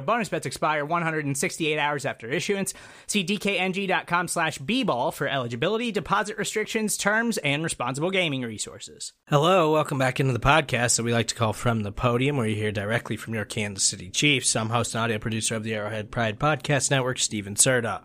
Bonus 0.00 0.28
bets 0.28 0.46
expire 0.46 0.84
168 0.84 1.78
hours 1.78 2.06
after 2.06 2.28
issuance. 2.28 2.72
See 3.06 3.24
dkng.com 3.24 4.28
slash 4.28 4.58
bball 4.58 5.12
for 5.12 5.26
eligibility, 5.26 5.90
deposit 5.90 6.38
restrictions, 6.38 6.96
terms, 6.96 7.38
and 7.38 7.64
responsible 7.64 8.10
gaming 8.10 8.42
resources. 8.42 9.12
Hello, 9.28 9.72
welcome 9.72 9.98
back 9.98 10.20
into 10.20 10.32
the 10.32 10.38
podcast 10.38 10.96
that 10.96 11.02
we 11.02 11.12
like 11.12 11.26
to 11.28 11.34
call 11.34 11.52
From 11.52 11.82
the 11.82 11.92
Podium, 11.92 12.36
where 12.36 12.46
you 12.46 12.56
hear 12.56 12.70
directly 12.72 13.16
from 13.16 13.34
your 13.34 13.44
Kansas 13.44 13.84
City 13.84 14.10
Chiefs. 14.10 14.54
I'm 14.54 14.70
host 14.70 14.94
and 14.94 15.02
audio 15.02 15.18
producer 15.18 15.56
of 15.56 15.64
the 15.64 15.74
Arrowhead 15.74 16.12
Pride 16.12 16.38
Podcast 16.38 16.90
Network, 16.90 17.18
Steven 17.18 17.56
Serta. 17.56 18.02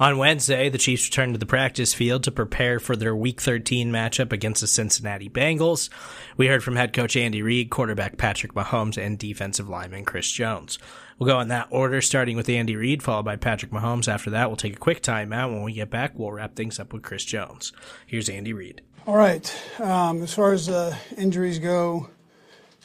On 0.00 0.16
Wednesday, 0.16 0.70
the 0.70 0.78
Chiefs 0.78 1.08
returned 1.08 1.34
to 1.34 1.38
the 1.38 1.44
practice 1.44 1.92
field 1.92 2.24
to 2.24 2.30
prepare 2.30 2.80
for 2.80 2.96
their 2.96 3.14
Week 3.14 3.38
13 3.38 3.92
matchup 3.92 4.32
against 4.32 4.62
the 4.62 4.66
Cincinnati 4.66 5.28
Bengals. 5.28 5.90
We 6.38 6.46
heard 6.46 6.64
from 6.64 6.76
head 6.76 6.94
coach 6.94 7.18
Andy 7.18 7.42
Reid, 7.42 7.68
quarterback 7.68 8.16
Patrick 8.16 8.54
Mahomes, 8.54 8.96
and 8.96 9.18
defensive 9.18 9.68
lineman 9.68 10.06
Chris 10.06 10.32
Jones. 10.32 10.78
We'll 11.20 11.26
go 11.26 11.40
in 11.40 11.48
that 11.48 11.68
order, 11.68 12.00
starting 12.00 12.38
with 12.38 12.48
Andy 12.48 12.74
Reid, 12.76 13.02
followed 13.02 13.26
by 13.26 13.36
Patrick 13.36 13.70
Mahomes. 13.70 14.08
After 14.08 14.30
that, 14.30 14.48
we'll 14.48 14.56
take 14.56 14.76
a 14.76 14.78
quick 14.78 15.02
timeout. 15.02 15.52
When 15.52 15.62
we 15.62 15.74
get 15.74 15.90
back, 15.90 16.18
we'll 16.18 16.32
wrap 16.32 16.56
things 16.56 16.80
up 16.80 16.94
with 16.94 17.02
Chris 17.02 17.26
Jones. 17.26 17.74
Here's 18.06 18.30
Andy 18.30 18.54
Reid. 18.54 18.80
All 19.06 19.16
right. 19.16 19.54
Um, 19.78 20.22
as 20.22 20.32
far 20.32 20.54
as 20.54 20.70
uh, 20.70 20.96
injuries 21.18 21.58
go, 21.58 22.08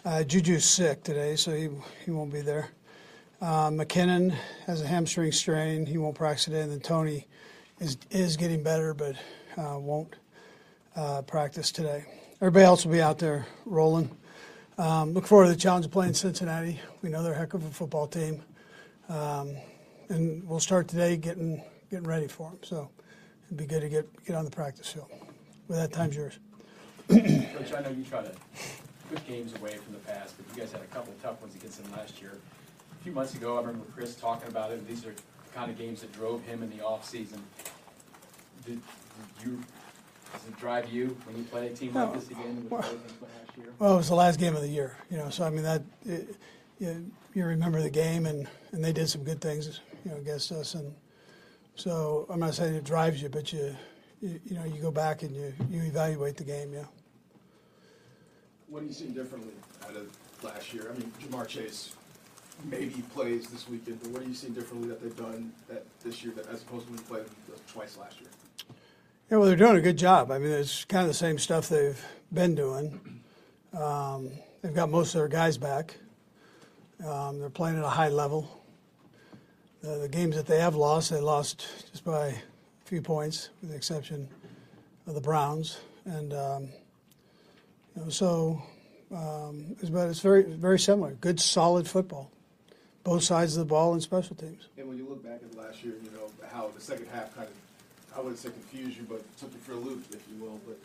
uh, 0.03 0.23
Juju's 0.23 0.65
sick 0.65 1.01
today, 1.01 1.37
so 1.37 1.55
he, 1.55 1.69
he 2.03 2.11
won't 2.11 2.33
be 2.33 2.41
there. 2.41 2.71
Uh, 3.41 3.69
McKinnon 3.69 4.35
has 4.65 4.81
a 4.81 4.87
hamstring 4.87 5.31
strain. 5.31 5.85
He 5.85 5.97
won't 5.97 6.15
practice 6.15 6.43
today. 6.43 6.59
And 6.59 6.71
then 6.73 6.81
Tony 6.81 7.27
is 7.79 7.95
is 8.11 8.35
getting 8.35 8.63
better, 8.63 8.93
but 8.93 9.15
uh, 9.57 9.79
won't 9.79 10.13
uh, 10.97 11.21
practice 11.21 11.71
today. 11.71 12.03
Everybody 12.41 12.65
else 12.65 12.85
will 12.85 12.91
be 12.91 13.01
out 13.01 13.17
there 13.17 13.45
rolling. 13.65 14.11
Um, 14.77 15.13
look 15.13 15.25
forward 15.25 15.45
to 15.45 15.51
the 15.51 15.57
challenge 15.57 15.85
of 15.85 15.91
playing 15.91 16.13
Cincinnati. 16.13 16.79
We 17.01 17.09
know 17.09 17.23
they're 17.23 17.33
a 17.33 17.37
heck 17.37 17.53
of 17.53 17.65
a 17.65 17.69
football 17.69 18.07
team, 18.07 18.43
um, 19.07 19.55
and 20.09 20.45
we'll 20.47 20.59
start 20.59 20.87
today 20.89 21.15
getting 21.15 21.63
getting 21.89 22.05
ready 22.05 22.27
for 22.27 22.49
them. 22.49 22.59
So 22.61 22.89
it'd 23.45 23.57
be 23.57 23.65
good 23.65 23.81
to 23.81 23.89
get 23.89 24.25
get 24.25 24.35
on 24.35 24.43
the 24.43 24.51
practice 24.51 24.91
field. 24.91 25.09
With 25.67 25.77
that, 25.77 25.93
time's 25.93 26.15
yours. 26.17 26.39
Coach, 27.07 27.73
I 27.73 27.81
know 27.81 27.89
you 27.89 28.03
try 28.03 28.21
to 28.23 28.31
put 29.09 29.25
games 29.27 29.53
away 29.55 29.75
from 29.77 29.93
the 29.93 29.99
past, 29.99 30.35
but 30.37 30.45
you 30.53 30.61
guys 30.61 30.71
had 30.71 30.81
a 30.81 30.85
couple 30.85 31.13
tough 31.23 31.39
ones 31.41 31.55
against 31.55 31.81
them 31.81 31.91
last 31.93 32.21
year. 32.21 32.37
A 32.99 33.03
few 33.03 33.13
months 33.13 33.33
ago, 33.33 33.55
I 33.55 33.61
remember 33.61 33.85
Chris 33.95 34.15
talking 34.15 34.49
about 34.49 34.71
it. 34.71 34.85
These 34.87 35.05
are 35.05 35.13
the 35.13 35.53
kind 35.53 35.71
of 35.71 35.77
games 35.77 36.01
that 36.01 36.11
drove 36.11 36.43
him 36.43 36.63
in 36.63 36.69
the 36.69 36.83
offseason. 36.83 37.39
Did 38.65 38.81
you, 39.43 39.61
does 40.35 40.47
it 40.47 40.59
drive 40.59 40.89
you 40.89 41.17
when 41.25 41.37
you 41.37 41.43
play 41.43 41.67
a 41.67 41.73
team 41.73 41.93
like 41.93 42.13
this 42.13 42.29
again 42.29 42.55
with 42.55 42.69
the 42.69 42.75
way 42.75 42.81
things 42.81 43.13
went 43.21 43.21
last 43.21 43.57
year? 43.57 43.67
Well, 43.79 43.93
it 43.93 43.97
was 43.97 44.09
the 44.09 44.15
last 44.15 44.39
game 44.39 44.55
of 44.55 44.61
the 44.61 44.69
year, 44.69 44.97
you 45.09 45.17
know. 45.17 45.29
So 45.29 45.43
I 45.45 45.49
mean 45.49 45.63
that 45.63 45.83
it, 46.05 46.35
you, 46.79 47.11
you 47.33 47.45
remember 47.45 47.81
the 47.81 47.89
game, 47.89 48.25
and, 48.25 48.47
and 48.71 48.83
they 48.83 48.91
did 48.91 49.09
some 49.09 49.23
good 49.23 49.41
things, 49.41 49.79
you 50.03 50.11
know, 50.11 50.17
against 50.17 50.51
us, 50.51 50.75
and 50.75 50.93
so 51.75 52.25
I'm 52.29 52.39
not 52.39 52.55
saying 52.55 52.75
it 52.75 52.83
drives 52.83 53.21
you, 53.21 53.29
but 53.29 53.51
you 53.53 53.75
you, 54.21 54.39
you 54.45 54.55
know 54.55 54.65
you 54.65 54.81
go 54.81 54.91
back 54.91 55.23
and 55.23 55.35
you, 55.35 55.53
you 55.69 55.83
evaluate 55.83 56.37
the 56.37 56.43
game, 56.43 56.73
yeah. 56.73 56.85
What 58.67 58.83
are 58.83 58.85
you 58.85 58.93
seeing 58.93 59.13
differently 59.13 59.53
out 59.87 59.95
of 59.95 60.09
last 60.43 60.73
year? 60.73 60.91
I 60.93 60.97
mean, 60.97 61.11
Ja'Marr 61.21 61.47
Chase 61.47 61.95
maybe 62.63 63.03
plays 63.13 63.47
this 63.47 63.69
weekend, 63.69 64.01
but 64.01 64.11
what 64.11 64.21
are 64.21 64.25
you 64.25 64.33
seeing 64.33 64.53
differently 64.53 64.89
that 64.89 65.01
they've 65.01 65.15
done 65.15 65.53
that 65.69 65.85
this 66.03 66.23
year 66.23 66.33
that, 66.35 66.47
as 66.47 66.63
opposed 66.63 66.85
to 66.87 66.91
when 66.91 66.99
you 66.99 67.05
played 67.05 67.25
twice 67.67 67.97
last 67.97 68.19
year? 68.19 68.29
Yeah, 69.29 69.37
well, 69.37 69.47
they're 69.47 69.55
doing 69.55 69.75
a 69.75 69.81
good 69.81 69.97
job. 69.97 70.29
I 70.29 70.37
mean, 70.37 70.51
it's 70.51 70.85
kind 70.85 71.01
of 71.01 71.07
the 71.07 71.15
same 71.15 71.39
stuff 71.39 71.67
they've 71.67 71.99
been 72.31 72.53
doing. 72.53 73.23
Um, 73.73 74.29
they've 74.61 74.73
got 74.73 74.91
most 74.91 75.15
of 75.15 75.19
their 75.21 75.27
guys 75.27 75.57
back. 75.57 75.95
Um, 77.03 77.39
they're 77.39 77.49
playing 77.49 77.79
at 77.79 77.83
a 77.83 77.89
high 77.89 78.09
level. 78.09 78.63
The, 79.81 79.97
the 79.97 80.09
games 80.09 80.35
that 80.35 80.45
they 80.45 80.59
have 80.59 80.75
lost, 80.75 81.09
they 81.09 81.19
lost 81.19 81.65
just 81.89 82.05
by 82.05 82.27
a 82.27 82.35
few 82.85 83.01
points, 83.01 83.49
with 83.61 83.71
the 83.71 83.75
exception 83.75 84.29
of 85.07 85.15
the 85.15 85.21
Browns. 85.21 85.79
And 86.05 86.31
um, 86.31 86.69
you 87.95 88.03
know, 88.03 88.09
so, 88.09 88.61
um, 89.11 89.75
it's, 89.79 89.89
but 89.89 90.07
it's 90.07 90.19
very, 90.19 90.43
very 90.43 90.77
similar. 90.77 91.13
Good, 91.13 91.39
solid 91.39 91.87
football, 91.87 92.29
both 93.03 93.23
sides 93.23 93.57
of 93.57 93.61
the 93.61 93.65
ball 93.65 93.93
and 93.93 94.03
special 94.03 94.35
teams. 94.35 94.67
And 94.77 94.87
when 94.87 94.99
you 94.99 95.09
look 95.09 95.23
back 95.23 95.41
at 95.43 95.57
last 95.57 95.83
year, 95.83 95.95
you 96.03 96.11
know 96.11 96.29
how 96.53 96.69
the 96.75 96.79
second 96.79 97.07
half 97.07 97.33
kind 97.35 97.47
of, 97.47 97.53
I 98.15 98.19
wouldn't 98.19 98.39
say 98.39 98.49
confused 98.49 98.97
you, 98.97 99.05
but 99.09 99.21
took 99.37 99.51
you 99.51 99.59
for 99.59 99.73
a 99.73 99.75
loop, 99.75 100.05
if 100.11 100.23
you 100.31 100.43
will. 100.43 100.59
But 100.65 100.77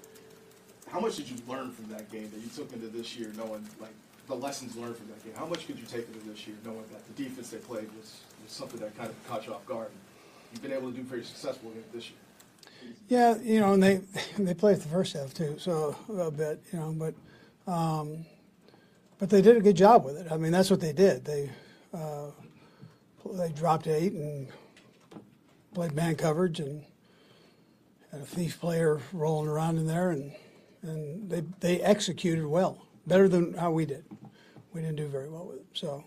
how 0.91 1.01
much 1.01 1.17
did 1.17 1.31
you 1.31 1.37
learn 1.49 1.71
from 1.71 1.89
that 1.89 2.11
game 2.11 2.31
that 2.31 2.41
you 2.41 2.49
took 2.55 2.73
into 2.73 2.89
this 2.89 3.17
year, 3.17 3.33
knowing 3.37 3.65
like 3.81 3.95
the 4.27 4.35
lessons 4.35 4.77
learned 4.77 4.97
from 4.97 5.09
that 5.09 5.25
game? 5.25 5.35
How 5.37 5.47
much 5.47 5.67
could 5.67 5.79
you 5.79 5.85
take 5.87 6.07
into 6.09 6.27
this 6.29 6.47
year, 6.47 6.57
knowing 6.65 6.85
that 6.93 7.17
the 7.17 7.23
defense 7.23 7.51
they 7.51 7.59
played 7.59 7.89
was, 7.97 8.21
was 8.43 8.53
something 8.53 8.81
that 8.81 8.97
kind 8.97 9.09
of 9.09 9.29
caught 9.29 9.47
you 9.47 9.55
off 9.55 9.65
guard? 9.67 9.91
You've 10.53 10.63
been 10.63 10.73
able 10.73 10.91
to 10.91 10.97
do 10.97 11.03
very 11.03 11.25
successful 11.25 11.71
against 11.71 11.93
this 11.93 12.11
year. 12.11 12.19
Yeah, 13.09 13.37
you 13.43 13.61
know, 13.61 13.75
and 13.75 13.83
they 13.83 14.01
they 14.39 14.55
played 14.55 14.79
the 14.79 14.89
first 14.89 15.13
half 15.13 15.33
too, 15.33 15.57
so 15.59 15.95
a 16.19 16.31
bit, 16.31 16.61
you 16.73 16.79
know, 16.81 16.93
but 16.93 17.15
um, 17.73 18.25
but 19.19 19.31
they 19.31 19.43
did 19.43 19.57
a 19.57 19.61
good 19.61 19.77
job 19.77 20.05
with 20.05 20.17
it. 20.17 20.33
I 20.33 20.37
mean, 20.37 20.51
that's 20.51 20.71
what 20.71 20.81
they 20.81 20.93
did. 20.93 21.25
They 21.25 21.51
uh, 21.95 22.31
they 23.33 23.51
dropped 23.51 23.87
eight 23.87 24.15
and 24.15 24.49
played 25.75 25.93
man 25.93 26.17
coverage 26.17 26.59
and 26.59 26.83
a 28.13 28.19
thief 28.19 28.61
player 28.61 29.01
rolling 29.13 29.49
around 29.49 29.79
in 29.79 29.87
there, 29.87 30.11
and 30.11 30.33
and 30.83 31.31
they 31.31 31.43
they 31.61 31.81
executed 31.81 32.47
well, 32.47 32.87
better 33.07 33.29
than 33.29 33.55
how 33.55 33.71
we 33.71 33.87
did. 33.87 34.05
We 34.73 34.81
didn't 34.81 34.97
do 34.97 35.09
very 35.09 35.29
well 35.29 35.47
with 35.47 35.59
it, 35.59 35.67
so 35.73 36.05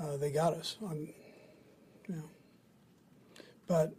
uh, 0.00 0.16
they 0.16 0.30
got 0.30 0.54
us 0.54 0.76
on, 0.82 1.08
you 2.08 2.16
know. 2.16 2.30
But 3.66 3.94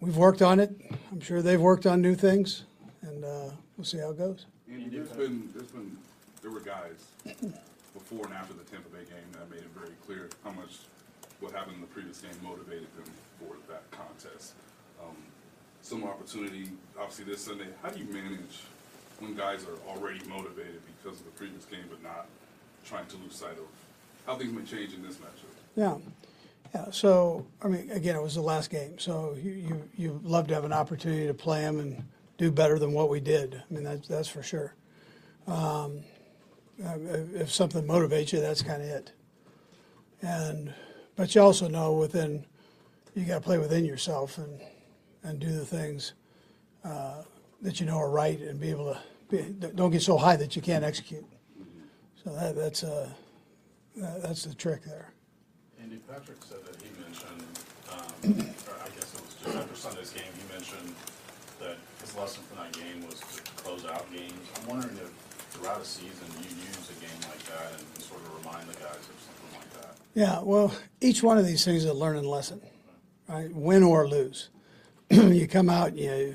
we've 0.00 0.16
worked 0.16 0.42
on 0.42 0.60
it. 0.60 0.70
I'm 1.10 1.20
sure 1.20 1.42
they've 1.42 1.60
worked 1.60 1.86
on 1.86 2.00
new 2.00 2.14
things, 2.14 2.64
and 3.02 3.24
uh, 3.24 3.50
we'll 3.76 3.84
see 3.84 3.98
how 3.98 4.10
it 4.10 4.18
goes. 4.18 4.46
Andy, 4.70 4.88
there's 4.88 5.08
been, 5.10 5.48
there's 5.54 5.70
been, 5.70 5.96
there 6.42 6.50
were 6.50 6.60
guys 6.60 7.06
before 7.94 8.26
and 8.26 8.34
after 8.34 8.54
the 8.54 8.64
Tampa 8.64 8.88
Bay 8.90 9.04
game 9.04 9.26
that 9.32 9.50
made 9.50 9.60
it 9.60 9.70
very 9.74 9.94
clear 10.06 10.28
how 10.44 10.50
much 10.50 10.78
what 11.40 11.52
happened 11.52 11.76
in 11.76 11.80
the 11.80 11.86
previous 11.88 12.20
game 12.20 12.30
motivated 12.42 12.88
them 12.96 13.12
for 13.38 13.56
that 13.68 13.90
contest. 13.90 14.54
Um, 15.02 15.16
some 15.82 16.04
opportunity, 16.04 16.70
obviously 16.98 17.24
this 17.24 17.44
Sunday. 17.44 17.66
How 17.82 17.90
do 17.90 17.98
you 17.98 18.06
manage 18.12 18.62
when 19.20 19.34
guys 19.34 19.64
are 19.64 19.90
already 19.90 20.20
motivated 20.28 20.80
because 21.02 21.18
of 21.20 21.24
the 21.24 21.32
previous 21.32 21.64
game, 21.64 21.84
but 21.90 22.02
not 22.02 22.26
trying 22.84 23.06
to 23.06 23.16
lose 23.16 23.34
sight 23.34 23.52
of 23.52 23.66
how 24.26 24.36
things 24.36 24.52
may 24.52 24.62
change 24.64 24.94
in 24.94 25.02
this 25.02 25.16
matchup? 25.16 25.50
Yeah. 25.76 25.96
Yeah, 26.74 26.90
so, 26.90 27.46
I 27.62 27.68
mean, 27.68 27.90
again, 27.90 28.14
it 28.14 28.22
was 28.22 28.34
the 28.34 28.42
last 28.42 28.68
game, 28.68 28.98
so 28.98 29.34
you, 29.42 29.52
you, 29.52 29.88
you 29.96 30.20
love 30.22 30.48
to 30.48 30.54
have 30.54 30.64
an 30.64 30.72
opportunity 30.72 31.26
to 31.26 31.32
play 31.32 31.62
them 31.62 31.80
and 31.80 32.04
do 32.36 32.50
better 32.50 32.78
than 32.78 32.92
what 32.92 33.08
we 33.08 33.20
did. 33.20 33.54
I 33.54 33.74
mean, 33.74 33.84
that's, 33.84 34.06
that's 34.06 34.28
for 34.28 34.42
sure. 34.42 34.74
Um, 35.46 36.00
if 36.78 37.50
something 37.50 37.84
motivates 37.84 38.32
you, 38.32 38.40
that's 38.40 38.60
kind 38.60 38.82
of 38.82 38.88
it. 38.88 39.12
And, 40.20 40.74
but 41.16 41.34
you 41.34 41.40
also 41.40 41.68
know 41.68 41.94
within, 41.94 42.44
you 43.14 43.24
got 43.24 43.36
to 43.36 43.40
play 43.40 43.56
within 43.56 43.86
yourself 43.86 44.36
and, 44.36 44.60
and 45.28 45.38
do 45.38 45.52
the 45.52 45.64
things 45.64 46.14
uh, 46.84 47.22
that 47.60 47.80
you 47.80 47.86
know 47.86 47.98
are 47.98 48.10
right 48.10 48.40
and 48.40 48.58
be 48.58 48.70
able 48.70 48.94
to, 48.94 49.00
be, 49.30 49.42
don't 49.74 49.90
get 49.90 50.02
so 50.02 50.16
high 50.16 50.36
that 50.36 50.56
you 50.56 50.62
can't 50.62 50.84
execute. 50.84 51.24
So 52.24 52.34
that, 52.34 52.56
that's, 52.56 52.82
uh, 52.82 53.08
that, 53.96 54.22
that's 54.22 54.44
the 54.44 54.54
trick 54.54 54.82
there. 54.84 55.12
Andy 55.80 55.96
Patrick 56.08 56.42
said 56.42 56.64
that 56.64 56.76
he 56.82 56.88
mentioned, 57.02 57.44
um, 57.92 58.46
or 58.66 58.74
I 58.82 58.88
guess 58.96 59.14
it 59.14 59.20
was 59.20 59.36
just 59.44 59.56
after 59.56 59.76
Sunday's 59.76 60.10
game, 60.10 60.32
he 60.34 60.52
mentioned 60.52 60.94
that 61.60 61.76
his 62.00 62.16
lesson 62.16 62.42
from 62.44 62.58
that 62.58 62.72
game 62.72 63.06
was 63.06 63.20
to 63.20 63.42
close 63.62 63.84
out 63.84 64.10
games. 64.12 64.32
I'm 64.56 64.68
wondering 64.68 64.96
if 64.96 65.10
throughout 65.50 65.80
a 65.80 65.84
season 65.84 66.26
you 66.38 66.48
use 66.48 66.90
a 66.90 67.00
game 67.00 67.20
like 67.28 67.42
that 67.44 67.78
and 67.78 68.02
sort 68.02 68.20
of 68.22 68.44
remind 68.44 68.68
the 68.68 68.74
guys 68.74 68.96
of 68.96 69.16
something 69.24 69.60
like 69.60 69.82
that. 69.82 69.96
Yeah, 70.14 70.40
well, 70.42 70.74
each 71.00 71.22
one 71.22 71.38
of 71.38 71.46
these 71.46 71.64
things 71.64 71.84
is 71.84 71.90
a 71.90 71.94
learning 71.94 72.24
lesson, 72.24 72.60
right? 73.28 73.52
Win 73.52 73.82
or 73.82 74.08
lose. 74.08 74.48
you 75.10 75.46
come 75.48 75.68
out, 75.68 75.96
you 75.96 76.34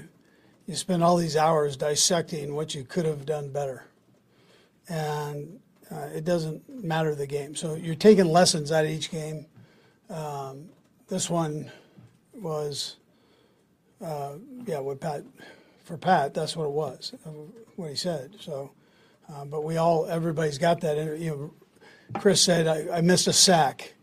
you 0.65 0.75
spend 0.75 1.03
all 1.03 1.17
these 1.17 1.35
hours 1.35 1.75
dissecting 1.75 2.55
what 2.55 2.73
you 2.73 2.83
could 2.83 3.05
have 3.05 3.25
done 3.25 3.51
better, 3.51 3.85
and 4.87 5.59
uh, 5.91 6.07
it 6.13 6.23
doesn't 6.25 6.67
matter 6.83 7.13
the 7.15 7.27
game. 7.27 7.55
So 7.55 7.75
you're 7.75 7.95
taking 7.95 8.25
lessons 8.25 8.71
out 8.71 8.85
of 8.85 8.91
each 8.91 9.11
game. 9.11 9.45
Um, 10.09 10.69
this 11.07 11.29
one 11.29 11.71
was, 12.33 12.97
uh, 14.03 14.33
yeah, 14.65 14.79
what 14.79 14.99
Pat 14.99 15.23
for 15.83 15.97
Pat, 15.97 16.33
that's 16.33 16.55
what 16.55 16.65
it 16.65 16.71
was, 16.71 17.13
what 17.75 17.89
he 17.89 17.95
said. 17.95 18.35
So, 18.39 18.71
uh, 19.31 19.45
but 19.45 19.63
we 19.63 19.77
all, 19.77 20.05
everybody's 20.05 20.57
got 20.57 20.81
that. 20.81 20.97
You 21.19 21.29
know, 21.29 21.53
Chris 22.19 22.41
said 22.41 22.67
I, 22.67 22.97
I 22.97 23.01
missed 23.01 23.27
a 23.27 23.33
sack. 23.33 23.93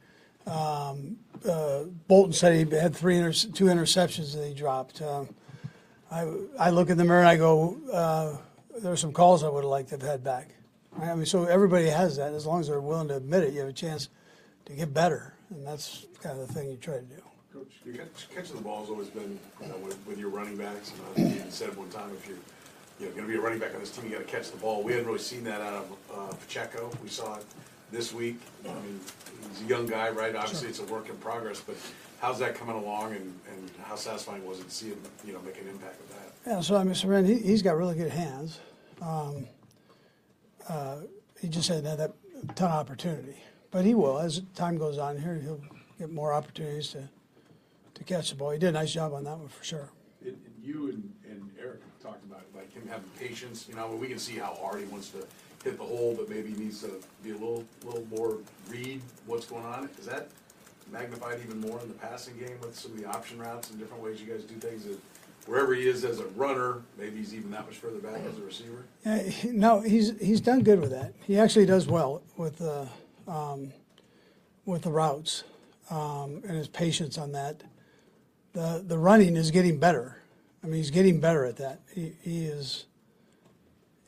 Um, 0.46 1.16
uh, 1.48 1.84
Bolton 2.08 2.32
said 2.32 2.68
he 2.68 2.76
had 2.76 2.94
three 2.94 3.16
inter- 3.16 3.32
two 3.32 3.66
interceptions 3.66 4.34
that 4.34 4.46
he 4.46 4.54
dropped. 4.54 5.00
Um, 5.00 5.28
I, 6.10 6.26
I 6.58 6.70
look 6.70 6.90
in 6.90 6.98
the 6.98 7.04
mirror 7.04 7.20
and 7.20 7.28
I 7.28 7.36
go, 7.36 7.78
uh, 7.92 8.36
there 8.80 8.92
are 8.92 8.96
some 8.96 9.12
calls 9.12 9.44
I 9.44 9.48
would 9.48 9.62
have 9.62 9.70
liked 9.70 9.90
to 9.90 9.96
have 9.96 10.02
had 10.02 10.24
back. 10.24 10.48
I 11.00 11.14
mean, 11.14 11.26
so 11.26 11.44
everybody 11.44 11.86
has 11.86 12.16
that. 12.16 12.34
As 12.34 12.46
long 12.46 12.60
as 12.60 12.66
they're 12.66 12.80
willing 12.80 13.08
to 13.08 13.16
admit 13.16 13.44
it, 13.44 13.52
you 13.52 13.60
have 13.60 13.68
a 13.68 13.72
chance 13.72 14.08
to 14.66 14.72
get 14.72 14.92
better, 14.92 15.34
and 15.50 15.64
that's 15.66 16.06
kind 16.20 16.38
of 16.38 16.48
the 16.48 16.52
thing 16.52 16.70
you 16.70 16.76
try 16.76 16.96
to 16.96 17.02
do. 17.02 17.22
Coach, 17.52 17.72
your 17.84 17.94
catch, 17.94 18.28
catching 18.34 18.56
the 18.56 18.62
ball 18.62 18.80
has 18.80 18.90
always 18.90 19.08
been, 19.08 19.38
you 19.62 19.68
know, 19.68 19.76
with, 19.78 19.98
with 20.06 20.18
your 20.18 20.30
running 20.30 20.56
backs, 20.56 20.92
and 21.16 21.26
uh, 21.26 21.30
you 21.30 21.42
said 21.50 21.76
one 21.76 21.88
time, 21.90 22.10
if 22.10 22.26
you're, 22.26 22.36
you 22.98 23.06
know, 23.06 23.12
gonna 23.12 23.28
be 23.28 23.36
a 23.36 23.40
running 23.40 23.58
back 23.58 23.74
on 23.74 23.80
this 23.80 23.90
team, 23.90 24.06
you 24.06 24.12
gotta 24.12 24.24
catch 24.24 24.50
the 24.50 24.56
ball. 24.58 24.82
We 24.82 24.92
hadn't 24.92 25.06
really 25.06 25.18
seen 25.20 25.44
that 25.44 25.60
out 25.60 25.74
of, 25.74 25.92
uh, 26.12 26.34
Pacheco. 26.34 26.90
We 27.02 27.08
saw 27.08 27.36
it 27.36 27.44
this 27.90 28.12
week. 28.12 28.40
I 28.64 28.72
mean, 28.74 29.00
he's 29.50 29.62
a 29.62 29.68
young 29.68 29.86
guy, 29.86 30.10
right? 30.10 30.34
Obviously, 30.34 30.68
it's 30.68 30.78
a 30.78 30.84
work 30.84 31.08
in 31.08 31.16
progress, 31.16 31.60
but 31.60 31.76
how's 32.20 32.38
that 32.38 32.54
coming 32.54 32.76
along, 32.76 33.14
and, 33.14 33.38
and 33.50 33.70
how 33.82 33.96
satisfying 33.96 34.44
was 34.46 34.60
it 34.60 34.68
to 34.68 34.74
see 34.74 34.88
him, 34.88 34.98
you 35.24 35.32
know, 35.32 35.40
make 35.40 35.60
an 35.60 35.68
impact 35.68 36.00
with 36.00 36.10
that? 36.10 36.50
Yeah, 36.50 36.60
so 36.60 36.76
I 36.76 36.84
mean, 36.84 36.94
Seren, 36.94 37.26
he, 37.26 37.36
he's 37.38 37.62
got 37.62 37.76
really 37.76 37.96
good 37.96 38.10
hands. 38.10 38.60
Um, 39.02 39.46
uh, 40.68 40.98
he 41.40 41.48
just 41.48 41.68
hadn't 41.68 41.86
had 41.86 41.98
that 41.98 42.12
ton 42.54 42.70
of 42.70 42.76
opportunity, 42.76 43.36
but 43.70 43.84
he 43.84 43.94
will 43.94 44.18
as 44.18 44.42
time 44.54 44.78
goes 44.78 44.98
on 44.98 45.18
here. 45.18 45.40
He'll 45.42 45.60
get 45.98 46.10
more 46.10 46.32
opportunities 46.32 46.88
to 46.90 47.08
to 47.94 48.04
catch 48.04 48.30
the 48.30 48.36
ball. 48.36 48.50
He 48.50 48.58
did 48.58 48.70
a 48.70 48.72
nice 48.72 48.92
job 48.92 49.12
on 49.12 49.24
that 49.24 49.36
one 49.36 49.48
for 49.48 49.62
sure. 49.62 49.90
And, 50.22 50.28
and 50.30 50.54
you 50.62 50.88
and, 50.88 51.12
and 51.28 51.50
Eric 51.60 51.80
talked 52.02 52.24
about 52.24 52.42
like 52.54 52.72
him 52.72 52.88
having 52.88 53.10
patience. 53.18 53.66
You 53.68 53.74
know, 53.74 53.88
we 53.88 54.08
can 54.08 54.18
see 54.18 54.36
how 54.36 54.54
hard 54.54 54.80
he 54.80 54.86
wants 54.86 55.10
to 55.10 55.26
hit 55.64 55.78
the 55.78 55.84
hole, 55.84 56.14
but 56.16 56.28
maybe 56.28 56.50
needs 56.50 56.80
to 56.82 57.00
be 57.22 57.30
a 57.30 57.34
little, 57.34 57.64
little 57.84 58.06
more 58.10 58.38
read 58.68 59.00
what's 59.26 59.46
going 59.46 59.64
on. 59.64 59.88
Is 59.98 60.06
that 60.06 60.28
magnified 60.90 61.38
even 61.44 61.60
more 61.60 61.80
in 61.80 61.88
the 61.88 61.94
passing 61.94 62.36
game 62.38 62.58
with 62.60 62.78
some 62.78 62.92
of 62.92 62.98
the 62.98 63.06
option 63.06 63.38
routes 63.38 63.70
and 63.70 63.78
different 63.78 64.02
ways 64.02 64.20
you 64.20 64.32
guys 64.32 64.44
do 64.44 64.54
things? 64.54 64.84
That 64.84 64.98
wherever 65.46 65.74
he 65.74 65.88
is 65.88 66.04
as 66.04 66.20
a 66.20 66.26
runner, 66.28 66.82
maybe 66.98 67.18
he's 67.18 67.34
even 67.34 67.50
that 67.50 67.66
much 67.66 67.76
further 67.76 67.98
back 67.98 68.22
as 68.26 68.38
a 68.38 68.42
receiver. 68.42 68.84
He, 69.30 69.48
no, 69.48 69.80
he's 69.80 70.18
he's 70.18 70.40
done 70.40 70.62
good 70.62 70.80
with 70.80 70.90
that. 70.90 71.12
He 71.26 71.38
actually 71.38 71.66
does 71.66 71.86
well 71.86 72.22
with 72.36 72.58
the 72.58 72.88
um, 73.28 73.72
with 74.64 74.82
the 74.82 74.90
routes 74.90 75.44
um, 75.90 76.42
and 76.46 76.56
his 76.56 76.68
patience 76.68 77.18
on 77.18 77.32
that. 77.32 77.62
The 78.52 78.82
the 78.86 78.98
running 78.98 79.36
is 79.36 79.50
getting 79.50 79.78
better. 79.78 80.16
I 80.62 80.66
mean, 80.66 80.76
he's 80.76 80.90
getting 80.90 81.20
better 81.20 81.44
at 81.44 81.56
that. 81.56 81.80
He, 81.94 82.12
he 82.22 82.44
is 82.44 82.84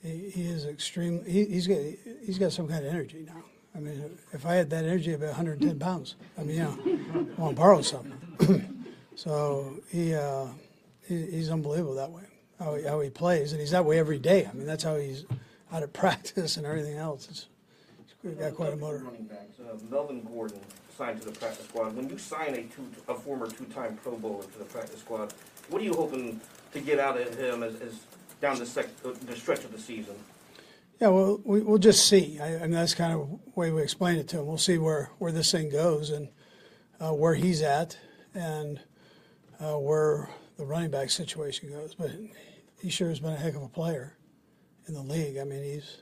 he, 0.03 0.31
he 0.31 0.43
is 0.43 0.67
extreme. 0.67 1.25
He, 1.25 1.45
he's 1.45 1.67
got 1.67 1.79
he's 2.25 2.39
got 2.39 2.53
some 2.53 2.69
kind 2.69 2.85
of 2.85 2.93
energy 2.93 3.25
now. 3.27 3.43
I 3.75 3.81
mean, 3.81 4.19
if 4.33 4.45
I 4.45 4.55
had 4.55 4.69
that 4.71 4.85
energy, 4.85 5.15
I'd 5.15 5.21
be 5.21 5.27
110 5.27 5.79
pounds. 5.79 6.17
I 6.37 6.43
mean, 6.43 6.57
you 6.57 6.63
know, 6.63 7.27
I 7.39 7.41
want 7.41 7.57
to 7.57 7.61
borrow 7.61 7.81
something. 7.81 8.85
so 9.15 9.79
he, 9.91 10.15
uh, 10.15 10.47
he 11.09 11.27
he's 11.27 11.51
unbelievable 11.51 11.95
that 11.95 12.11
way. 12.11 12.25
How 12.59 12.75
he, 12.75 12.85
how 12.85 13.01
he 13.01 13.11
plays, 13.11 13.53
and 13.53 13.61
he's 13.61 13.71
that 13.71 13.85
way 13.85 13.99
every 13.99 14.19
day. 14.19 14.47
I 14.47 14.53
mean, 14.53 14.67
that's 14.67 14.85
how 14.85 14.97
he's 14.97 15.25
out 15.73 15.83
of 15.83 15.93
practice 15.95 16.57
and 16.57 16.67
everything 16.67 16.97
else. 16.97 17.29
It's, 17.31 17.47
he's 18.23 18.35
got 18.35 18.55
quite 18.55 18.73
a 18.73 18.77
motor. 18.77 18.99
Running 18.99 19.25
backs. 19.25 19.59
Uh, 19.59 19.77
Melvin 19.91 20.23
Gordon 20.23 20.61
signed 20.97 21.21
to 21.23 21.31
the 21.31 21.39
practice 21.39 21.67
squad. 21.67 21.97
When 21.97 22.09
you 22.09 22.19
sign 22.19 22.55
a 22.55 22.63
two, 22.65 22.87
a 23.09 23.15
former 23.15 23.47
two-time 23.47 23.99
Pro 24.03 24.17
Bowler 24.17 24.45
to 24.45 24.59
the 24.59 24.65
practice 24.67 25.01
squad, 25.01 25.33
what 25.71 25.81
are 25.81 25.85
you 25.85 25.95
hoping 25.95 26.41
to 26.73 26.81
get 26.81 26.99
out 26.99 27.19
of 27.19 27.35
him 27.39 27.63
as, 27.63 27.75
as 27.77 28.01
down 28.43 28.59
the, 28.59 28.67
sec, 28.67 28.89
the 29.03 29.37
stretch 29.37 29.65
of 29.65 29.73
the 29.73 29.79
season? 29.79 30.17
Yeah, 31.01 31.09
well, 31.09 31.41
we, 31.45 31.61
we'll 31.61 31.79
just 31.79 32.09
see. 32.09 32.39
I, 32.41 32.57
I 32.57 32.61
mean, 32.63 32.73
that's 32.73 32.95
kind 32.95 33.13
of 33.13 33.29
the 33.29 33.39
way 33.55 33.71
we 33.71 33.83
explain 33.83 34.19
it 34.19 34.29
to 34.29 34.41
him. 34.41 34.47
We'll 34.47 34.59
see 34.59 34.79
where, 34.79 35.11
where 35.19 35.33
this 35.33 35.51
thing 35.51 35.71
goes 35.71 36.11
and 36.11 36.29
uh, 37.01 37.13
where 37.13 37.35
he's 37.35 37.63
at 37.63 37.97
and 38.35 38.81
uh, 39.61 39.79
where 39.79 40.29
the 40.59 40.67
running 40.67 40.91
back 40.91 41.11
situation 41.11 41.71
goes. 41.71 41.95
But 41.95 42.11
he 42.81 42.91
sure 42.91 43.09
has 43.09 43.21
been 43.21 43.33
a 43.33 43.37
heck 43.37 43.55
of 43.55 43.63
a 43.63 43.69
player 43.69 44.17
in 44.87 44.95
the 44.95 45.03
league. 45.03 45.39
I 45.39 45.45
mean, 45.45 45.63
he's. 45.63 45.99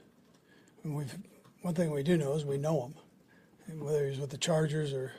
I 0.83 0.89
mean, 0.89 0.97
we've 0.97 1.15
one 1.61 1.75
thing 1.75 1.91
we 1.91 2.03
do 2.03 2.17
know 2.17 2.33
is 2.33 2.47
we 2.47 2.57
know 2.57 2.87
him, 2.87 2.95
and 3.67 3.83
whether 3.83 4.09
he's 4.09 4.19
with 4.19 4.31
the 4.31 4.39
Chargers 4.39 4.95
or 4.95 5.13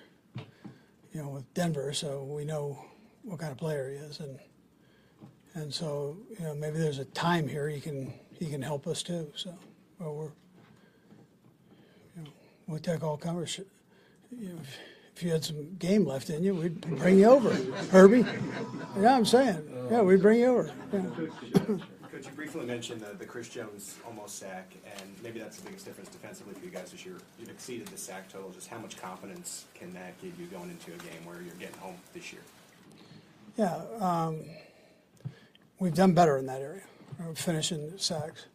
you 1.13 1.21
know 1.21 1.29
with 1.29 1.53
Denver. 1.53 1.93
So 1.93 2.23
we 2.23 2.45
know 2.45 2.83
what 3.21 3.39
kind 3.39 3.51
of 3.51 3.59
player 3.59 3.89
he 3.91 3.95
is, 3.95 4.19
and 4.19 4.39
and 5.53 5.73
so 5.73 6.17
you 6.37 6.45
know 6.45 6.55
maybe 6.55 6.77
there's 6.77 6.99
a 6.99 7.05
time 7.05 7.47
here 7.47 7.67
he 7.67 7.79
can 7.79 8.13
he 8.37 8.47
can 8.47 8.61
help 8.61 8.87
us 8.87 9.03
too. 9.03 9.31
So 9.35 9.53
well, 9.99 10.15
we're 10.15 10.31
you 12.15 12.23
know 12.23 12.29
we 12.67 12.79
take 12.79 13.03
all 13.03 13.17
comers. 13.17 13.59
You 14.31 14.49
know, 14.49 14.59
if, 14.61 14.77
if 15.15 15.23
you 15.23 15.31
had 15.31 15.43
some 15.43 15.75
game 15.75 16.05
left 16.05 16.29
in 16.29 16.43
you, 16.43 16.55
we'd 16.55 16.81
bring 16.81 17.19
you 17.19 17.25
over, 17.25 17.51
Herbie. 17.91 18.25
Yeah, 18.99 19.15
I'm 19.15 19.25
saying. 19.25 19.67
Yeah, 19.91 20.01
we'd 20.01 20.21
bring 20.21 20.39
you 20.39 20.47
over. 20.47 20.71
Yeah. 20.93 21.01
Coach, 22.11 22.25
you 22.25 22.31
briefly 22.35 22.65
mention 22.65 22.99
the, 22.99 23.13
the 23.17 23.25
Chris 23.25 23.49
Jones 23.49 23.95
almost 24.05 24.37
sack, 24.37 24.73
and 24.97 25.09
maybe 25.23 25.39
that's 25.39 25.57
the 25.57 25.65
biggest 25.65 25.85
difference 25.85 26.09
defensively 26.09 26.53
for 26.53 26.65
you 26.65 26.71
guys 26.71 26.91
this 26.91 27.05
year. 27.05 27.15
You've 27.39 27.49
exceeded 27.49 27.87
the 27.87 27.97
sack 27.97 28.29
total. 28.31 28.49
Just 28.51 28.67
how 28.67 28.77
much 28.79 28.97
confidence 29.01 29.65
can 29.73 29.93
that 29.93 30.19
give 30.21 30.39
you 30.39 30.47
going 30.47 30.69
into 30.69 30.93
a 30.93 30.97
game 30.97 31.25
where 31.25 31.41
you're 31.41 31.55
getting 31.55 31.77
home 31.77 31.95
this 32.13 32.31
year? 32.33 32.41
Yeah, 33.57 33.81
um, 33.99 34.41
we've 35.81 35.95
done 35.95 36.13
better 36.13 36.37
in 36.37 36.45
that 36.45 36.61
area, 36.61 36.83
finishing 37.33 37.91
sacks. 37.97 38.45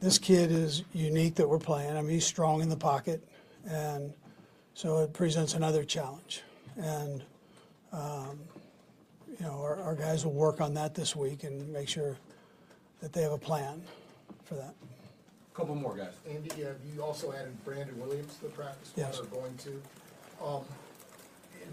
This 0.00 0.18
kid 0.18 0.50
is 0.50 0.82
unique 0.92 1.36
that 1.36 1.48
we're 1.48 1.58
playing. 1.58 1.96
I 1.96 2.00
mean, 2.00 2.10
he's 2.10 2.26
strong 2.26 2.62
in 2.62 2.68
the 2.68 2.76
pocket, 2.76 3.22
and 3.68 4.12
so 4.74 4.98
it 4.98 5.12
presents 5.12 5.54
another 5.54 5.84
challenge. 5.84 6.42
And 6.76 7.22
um, 7.92 8.40
you 9.38 9.46
know, 9.46 9.60
our, 9.60 9.80
our 9.82 9.94
guys 9.94 10.24
will 10.24 10.32
work 10.32 10.60
on 10.60 10.74
that 10.74 10.94
this 10.94 11.14
week 11.14 11.44
and 11.44 11.68
make 11.72 11.88
sure 11.88 12.16
that 13.00 13.12
they 13.12 13.22
have 13.22 13.32
a 13.32 13.38
plan 13.38 13.82
for 14.44 14.54
that. 14.54 14.74
A 15.52 15.56
Couple 15.56 15.74
more 15.74 15.94
guys. 15.94 16.14
Andy, 16.28 16.62
have 16.62 16.76
you 16.94 17.02
also 17.02 17.32
added 17.32 17.52
Brandon 17.64 18.00
Williams 18.00 18.34
to 18.36 18.44
the 18.44 18.48
practice 18.48 18.88
squad, 18.88 19.02
Yes. 19.02 19.20
or 19.20 19.24
going 19.26 19.56
to. 19.58 19.82
Um, 20.42 20.62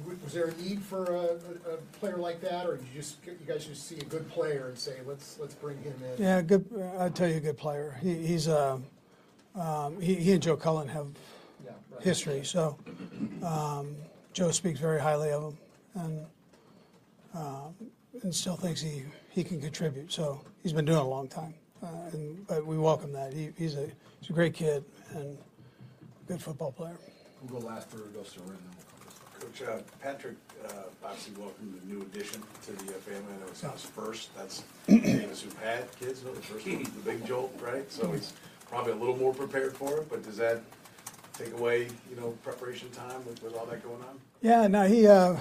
w- 0.03 0.17
Was 0.23 0.33
there 0.33 0.45
a 0.47 0.55
need 0.61 0.81
for 0.81 1.05
a, 1.05 1.19
a, 1.19 1.73
a 1.73 1.77
player 1.99 2.17
like 2.17 2.41
that, 2.41 2.65
or 2.67 2.77
did 2.77 2.85
you 2.93 3.01
just, 3.01 3.17
you 3.25 3.33
guys 3.47 3.65
just 3.65 3.87
see 3.87 3.97
a 3.97 4.03
good 4.03 4.27
player 4.29 4.67
and 4.69 4.77
say, 4.77 4.95
let's, 5.05 5.37
let's 5.39 5.53
bring 5.55 5.77
him 5.81 5.93
in? 6.17 6.23
Yeah, 6.23 6.41
good. 6.41 6.65
I'd 6.99 7.15
tell 7.15 7.27
you, 7.29 7.37
a 7.37 7.39
good 7.39 7.57
player. 7.57 7.97
He, 8.01 8.15
he's 8.27 8.47
uh, 8.47 8.77
um, 9.55 9.99
he, 10.01 10.15
he 10.15 10.31
and 10.33 10.41
Joe 10.43 10.55
Cullen 10.57 10.87
have 10.87 11.07
Yeah, 11.63 11.71
right. 11.91 12.03
history. 12.03 12.43
So 12.43 12.77
um, 13.43 13.95
Joe 14.33 14.51
speaks 14.51 14.79
very 14.79 14.99
highly 14.99 15.31
of 15.31 15.43
him, 15.43 15.57
and 15.95 16.25
um, 17.33 17.75
and 18.23 18.33
still 18.33 18.55
thinks 18.55 18.81
he, 18.81 19.03
he 19.29 19.43
can 19.43 19.61
contribute. 19.61 20.11
So 20.11 20.41
he's 20.63 20.73
been 20.73 20.85
doing 20.85 20.97
it 20.97 21.03
a 21.03 21.07
long 21.07 21.27
time, 21.27 21.53
uh, 21.83 21.87
and 22.13 22.45
but 22.47 22.65
we 22.65 22.77
welcome 22.77 23.11
that. 23.13 23.33
He, 23.33 23.49
he's 23.57 23.75
a 23.75 23.87
he's 24.19 24.29
a 24.29 24.33
great 24.33 24.53
kid 24.53 24.83
and 25.13 25.37
good 26.27 26.41
football 26.41 26.71
player. 26.71 26.97
We'll 27.41 27.61
go 27.61 27.67
last, 27.67 27.89
Brewer 27.89 28.07
goes 28.07 28.33
to 28.33 28.39
Ren, 28.41 28.49
then 28.49 28.57
we'll 28.75 28.83
come 28.83 28.83
to 28.83 28.88
Coach 29.39 29.61
uh, 29.61 29.81
Patrick 30.01 30.35
uh, 30.65 30.71
obviously 31.03 31.33
welcomed 31.41 31.79
the 31.81 31.93
new 31.93 32.01
addition 32.01 32.41
to 32.65 32.71
the 32.73 32.91
uh, 32.91 32.97
family. 32.97 33.33
I 33.33 33.39
know 33.39 33.47
it's 33.47 33.61
his 33.61 33.83
first. 33.83 34.35
That's 34.35 34.63
famous 34.85 35.41
who've 35.41 35.57
had 35.59 35.87
kids. 35.99 36.23
No, 36.23 36.33
the 36.33 36.41
first 36.41 36.67
one 36.67 36.83
the 36.83 36.89
big 37.05 37.25
jolt, 37.25 37.53
right? 37.61 37.89
So 37.91 38.11
he's 38.11 38.33
probably 38.69 38.93
a 38.93 38.95
little 38.95 39.17
more 39.17 39.33
prepared 39.33 39.75
for 39.75 39.97
it. 39.97 40.09
But 40.09 40.23
does 40.23 40.37
that 40.37 40.61
take 41.33 41.53
away, 41.53 41.87
you 42.09 42.15
know, 42.17 42.31
preparation 42.43 42.89
time 42.91 43.25
with, 43.25 43.41
with 43.41 43.55
all 43.55 43.65
that 43.67 43.83
going 43.83 44.01
on? 44.01 44.19
Yeah, 44.41 44.67
no, 44.67 44.87
he 44.87 45.07
uh, 45.07 45.37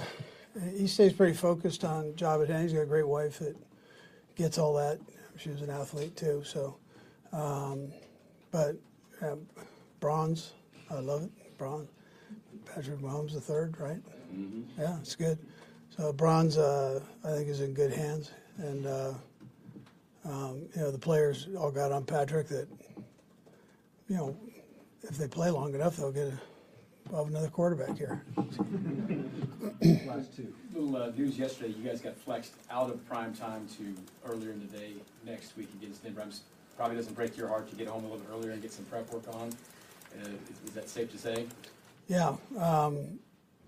he 0.75 0.87
stays 0.87 1.13
pretty 1.13 1.33
focused 1.35 1.83
on 1.83 2.15
job 2.15 2.41
at 2.41 2.47
hand. 2.47 2.63
He's 2.63 2.73
got 2.73 2.81
a 2.81 2.85
great 2.85 3.07
wife 3.07 3.39
that 3.39 3.55
gets 4.35 4.57
all 4.57 4.73
that. 4.75 4.99
She 5.37 5.49
was 5.49 5.61
an 5.61 5.69
athlete 5.69 6.15
too, 6.15 6.43
so. 6.45 6.77
Um, 7.31 7.91
but 8.51 8.75
uh, 9.21 9.35
bronze, 9.99 10.53
I 10.89 10.99
love 10.99 11.23
it. 11.23 11.57
Bronze. 11.57 11.89
Patrick 12.75 12.99
Mahomes 12.99 13.33
the 13.33 13.41
third, 13.41 13.79
right? 13.79 13.99
Yeah, 14.77 14.97
it's 14.99 15.15
good. 15.15 15.37
So 15.95 16.13
bronze, 16.13 16.57
uh, 16.57 17.01
I 17.23 17.31
think, 17.31 17.47
is 17.49 17.61
in 17.61 17.73
good 17.73 17.91
hands, 17.91 18.31
and 18.57 18.85
uh, 18.85 19.13
um, 20.25 20.61
you 20.75 20.81
know, 20.81 20.91
the 20.91 20.97
players 20.99 21.47
all 21.57 21.71
got 21.71 21.91
on 21.91 22.05
Patrick 22.05 22.47
that, 22.49 22.67
you 24.07 24.15
know, 24.15 24.35
if 25.03 25.17
they 25.17 25.27
play 25.27 25.49
long 25.49 25.73
enough, 25.73 25.97
they'll 25.97 26.11
get 26.11 26.27
a, 26.27 26.33
we'll 27.09 27.23
have 27.23 27.27
another 27.33 27.49
quarterback 27.49 27.97
here. 27.97 28.23
Last 30.05 30.35
two. 30.35 30.53
Little 30.73 30.95
uh, 30.95 31.09
news 31.17 31.37
yesterday, 31.37 31.73
you 31.77 31.83
guys 31.87 32.01
got 32.01 32.15
flexed 32.17 32.53
out 32.69 32.89
of 32.89 33.05
prime 33.07 33.33
time 33.33 33.67
to 33.77 33.95
earlier 34.31 34.51
in 34.51 34.59
the 34.59 34.77
day 34.77 34.93
next 35.25 35.57
week 35.57 35.69
against 35.81 36.03
Denver. 36.03 36.21
I'm 36.21 36.31
Probably 36.77 36.95
doesn't 36.95 37.13
break 37.15 37.35
your 37.35 37.49
heart 37.49 37.69
to 37.71 37.75
get 37.75 37.89
home 37.89 38.05
a 38.05 38.07
little 38.07 38.19
bit 38.19 38.29
earlier 38.31 38.51
and 38.51 38.61
get 38.61 38.71
some 38.71 38.85
prep 38.85 39.11
work 39.11 39.27
on. 39.33 39.49
Uh, 40.15 40.27
is- 40.29 40.69
Is 40.69 40.71
that 40.75 40.87
safe 40.87 41.11
to 41.11 41.17
say? 41.17 41.45
Yeah, 42.09 42.35
um, 42.57 43.19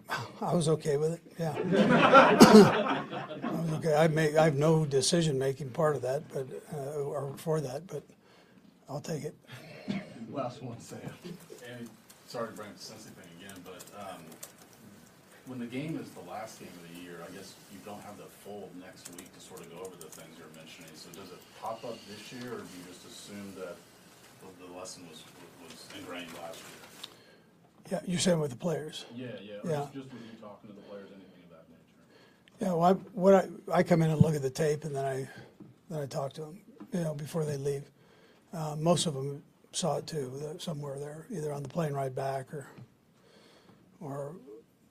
I 0.41 0.53
was 0.53 0.67
okay 0.67 0.97
with 0.97 1.13
it. 1.13 1.21
Yeah, 1.39 1.53
I 1.55 3.51
was 3.61 3.71
okay. 3.79 3.95
I 3.95 4.07
make 4.09 4.35
I 4.35 4.43
have 4.45 4.55
no 4.57 4.83
decision 4.83 5.37
making 5.39 5.69
part 5.69 5.95
of 5.95 6.01
that, 6.01 6.27
but 6.33 6.47
uh, 6.73 6.99
or 7.03 7.33
for 7.37 7.61
that, 7.61 7.87
but 7.87 8.03
I'll 8.89 8.99
take 8.99 9.23
it. 9.23 9.35
Last 10.31 10.61
one, 10.63 10.79
Sam. 10.81 10.99
And 11.71 11.87
sorry 12.27 12.49
to 12.49 12.53
bring 12.55 12.69
up 12.69 12.77
the 12.77 12.83
Cincy 12.83 13.11
thing 13.13 13.29
again, 13.39 13.59
but 13.63 13.83
um, 14.01 14.21
when 15.45 15.59
the 15.59 15.65
game 15.67 15.99
is 16.01 16.09
the 16.11 16.23
last 16.29 16.59
game 16.59 16.69
of 16.71 16.95
the 16.95 17.01
year, 17.03 17.19
I 17.21 17.29
guess 17.35 17.53
you 17.73 17.79
don't 17.85 18.01
have 18.01 18.17
the 18.17 18.29
full 18.43 18.69
next 18.79 19.11
week 19.15 19.31
to 19.35 19.39
sort 19.39 19.59
of 19.61 19.69
go 19.69 19.79
over 19.85 19.95
the 19.99 20.09
things 20.09 20.33
you're 20.39 20.47
mentioning. 20.55 20.89
So 20.95 21.09
does 21.11 21.29
it 21.29 21.39
pop 21.61 21.83
up 21.85 21.97
this 22.09 22.31
year, 22.33 22.53
or 22.57 22.63
do 22.63 22.71
you 22.79 22.85
just 22.89 23.05
assume 23.05 23.53
that 23.59 23.75
the- 24.41 24.65
the 24.65 24.71
lesson 24.73 25.05
was 25.09 25.21
was 25.61 25.77
ingrained 25.99 26.31
last 26.41 26.57
year? 26.57 26.80
Yeah, 27.89 27.99
you're 28.05 28.19
saying 28.19 28.39
with 28.39 28.51
the 28.51 28.57
players. 28.57 29.05
Yeah, 29.15 29.27
yeah. 29.41 29.53
Yeah. 29.63 29.71
Just, 29.71 29.93
just 29.93 30.13
with 30.13 30.21
you 30.23 30.37
talking 30.41 30.69
to 30.69 30.75
the 30.75 30.81
players, 30.81 31.09
anything 31.13 31.43
of 31.45 31.51
that 31.51 31.69
nature. 31.69 32.59
Yeah, 32.59 32.73
well, 32.73 32.83
I, 32.83 32.93
what 33.13 33.33
I, 33.35 33.79
I 33.79 33.83
come 33.83 34.01
in 34.01 34.11
and 34.11 34.21
look 34.21 34.35
at 34.35 34.41
the 34.41 34.49
tape 34.49 34.83
and 34.83 34.95
then 34.95 35.05
I, 35.05 35.27
then 35.89 36.01
I 36.01 36.05
talk 36.05 36.33
to 36.33 36.41
them, 36.41 36.61
you 36.93 37.01
know, 37.01 37.13
before 37.13 37.45
they 37.45 37.57
leave. 37.57 37.83
Uh, 38.53 38.75
most 38.77 39.05
of 39.05 39.13
them 39.13 39.43
saw 39.71 39.97
it 39.97 40.07
too, 40.07 40.55
somewhere 40.59 40.99
there, 40.99 41.25
either 41.29 41.53
on 41.53 41.63
the 41.63 41.69
plane 41.69 41.93
ride 41.93 42.13
back 42.13 42.53
or, 42.53 42.67
or 43.99 44.35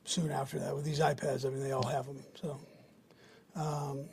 soon 0.04 0.30
after 0.30 0.58
that 0.58 0.74
with 0.74 0.84
these 0.84 1.00
iPads. 1.00 1.44
I 1.44 1.50
mean, 1.50 1.62
they 1.62 1.72
all 1.72 1.86
have 1.86 2.06
them. 2.06 2.18
So, 2.40 2.60
um, 3.54 4.04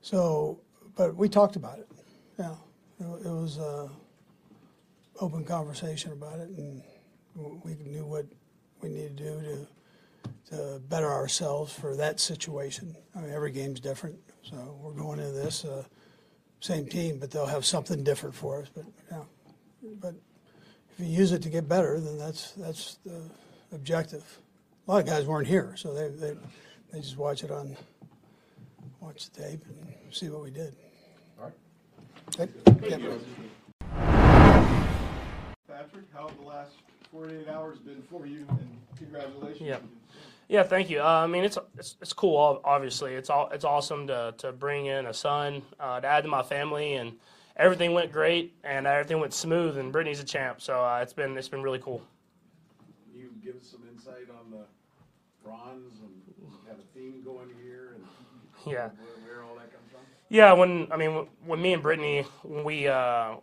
so, 0.00 0.60
but 0.96 1.16
we 1.16 1.28
talked 1.28 1.56
about 1.56 1.78
it. 1.78 1.88
Yeah, 2.38 2.54
it, 3.00 3.26
it 3.26 3.30
was 3.30 3.58
a 3.58 3.90
open 5.20 5.44
conversation 5.44 6.12
about 6.12 6.38
it, 6.38 6.48
and 6.50 6.82
we 7.34 7.74
knew 7.74 8.04
what 8.04 8.26
we 8.80 8.88
needed 8.88 9.16
to 9.18 9.24
do 9.24 9.40
to 9.40 9.66
to 10.50 10.80
better 10.88 11.10
ourselves 11.10 11.72
for 11.72 11.94
that 11.96 12.20
situation. 12.20 12.96
I 13.14 13.20
mean, 13.20 13.30
every 13.30 13.50
game's 13.50 13.80
different, 13.80 14.18
so 14.42 14.78
we're 14.82 14.92
going 14.92 15.18
into 15.18 15.32
this 15.32 15.64
uh, 15.64 15.84
same 16.60 16.86
team, 16.86 17.18
but 17.18 17.30
they'll 17.30 17.46
have 17.46 17.66
something 17.66 18.02
different 18.02 18.34
for 18.34 18.62
us. 18.62 18.68
But 18.74 18.84
yeah, 19.10 19.22
but 20.00 20.14
if 20.92 21.00
you 21.00 21.06
use 21.06 21.32
it 21.32 21.42
to 21.42 21.50
get 21.50 21.68
better, 21.68 22.00
then 22.00 22.18
that's 22.18 22.52
that's 22.52 22.98
the 23.04 23.22
objective. 23.72 24.24
A 24.86 24.90
lot 24.90 25.00
of 25.00 25.06
guys 25.06 25.26
weren't 25.26 25.46
here, 25.46 25.74
so 25.76 25.92
they 25.92 26.08
they, 26.08 26.34
they 26.92 27.00
just 27.00 27.16
watch 27.18 27.44
it 27.44 27.50
on 27.50 27.76
watch 29.00 29.30
the 29.30 29.42
tape 29.42 29.64
and 29.66 29.94
see 30.10 30.28
what 30.28 30.42
we 30.42 30.50
did. 30.50 30.74
All 31.38 31.44
right. 31.44 31.54
Okay? 32.40 32.88
Yep. 32.88 33.00
Patrick, 35.68 36.06
how 36.12 36.28
have 36.28 36.36
the 36.38 36.44
last 36.44 36.72
forty-eight 37.12 37.48
hours 37.48 37.78
been 37.78 38.02
for 38.02 38.26
you, 38.26 38.46
and 38.48 38.68
congratulations. 38.96 39.60
Yeah. 39.60 39.78
Yeah, 40.48 40.62
thank 40.62 40.88
you. 40.88 41.02
Uh, 41.02 41.04
I 41.24 41.26
mean, 41.26 41.44
it's, 41.44 41.58
it's 41.76 41.96
it's 42.00 42.14
cool. 42.14 42.60
Obviously, 42.64 43.14
it's 43.14 43.28
all 43.28 43.50
it's 43.50 43.66
awesome 43.66 44.06
to 44.06 44.34
to 44.38 44.50
bring 44.52 44.86
in 44.86 45.04
a 45.06 45.12
son 45.12 45.60
uh, 45.78 46.00
to 46.00 46.06
add 46.06 46.22
to 46.22 46.28
my 46.28 46.42
family, 46.42 46.94
and 46.94 47.12
everything 47.56 47.92
went 47.92 48.12
great, 48.12 48.54
and 48.64 48.86
everything 48.86 49.20
went 49.20 49.34
smooth, 49.34 49.76
and 49.76 49.92
Brittany's 49.92 50.20
a 50.20 50.24
champ. 50.24 50.62
So 50.62 50.82
uh, 50.82 51.00
it's 51.02 51.12
been 51.12 51.36
it's 51.36 51.48
been 51.48 51.62
really 51.62 51.80
cool. 51.80 52.00
Can 53.12 53.20
you 53.20 53.30
give 53.44 53.56
us 53.56 53.68
some 53.68 53.82
insight 53.92 54.28
on 54.30 54.50
the 54.50 54.64
bronze 55.44 56.00
and 56.00 56.50
have 56.66 56.78
a 56.78 56.98
theme 56.98 57.22
going 57.22 57.50
here 57.62 57.96
and 57.96 58.04
Yeah. 58.66 58.88
where, 58.88 59.36
where 59.36 59.44
all 59.44 59.54
that 59.56 59.70
comes 59.70 59.90
from? 59.90 60.00
Yeah, 60.30 60.54
when 60.54 60.88
I 60.90 60.96
mean 60.96 61.14
when, 61.14 61.26
when 61.44 61.60
me 61.60 61.74
and 61.74 61.82
Brittany 61.82 62.24
when 62.42 62.64
we 62.64 62.88
uh, 62.88 63.34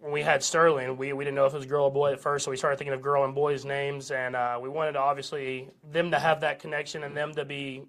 when 0.00 0.12
we 0.12 0.22
had 0.22 0.42
Sterling, 0.42 0.96
we, 0.96 1.12
we 1.12 1.24
didn't 1.24 1.34
know 1.34 1.46
if 1.46 1.54
it 1.54 1.56
was 1.56 1.66
girl 1.66 1.84
or 1.84 1.92
boy 1.92 2.12
at 2.12 2.20
first, 2.20 2.44
so 2.44 2.50
we 2.50 2.56
started 2.56 2.76
thinking 2.76 2.94
of 2.94 3.02
girl 3.02 3.24
and 3.24 3.34
boys 3.34 3.64
names, 3.64 4.10
and 4.10 4.36
uh, 4.36 4.58
we 4.60 4.68
wanted 4.68 4.96
obviously 4.96 5.68
them 5.90 6.10
to 6.12 6.18
have 6.18 6.40
that 6.40 6.60
connection 6.60 7.02
and 7.02 7.16
them 7.16 7.34
to 7.34 7.44
be 7.44 7.82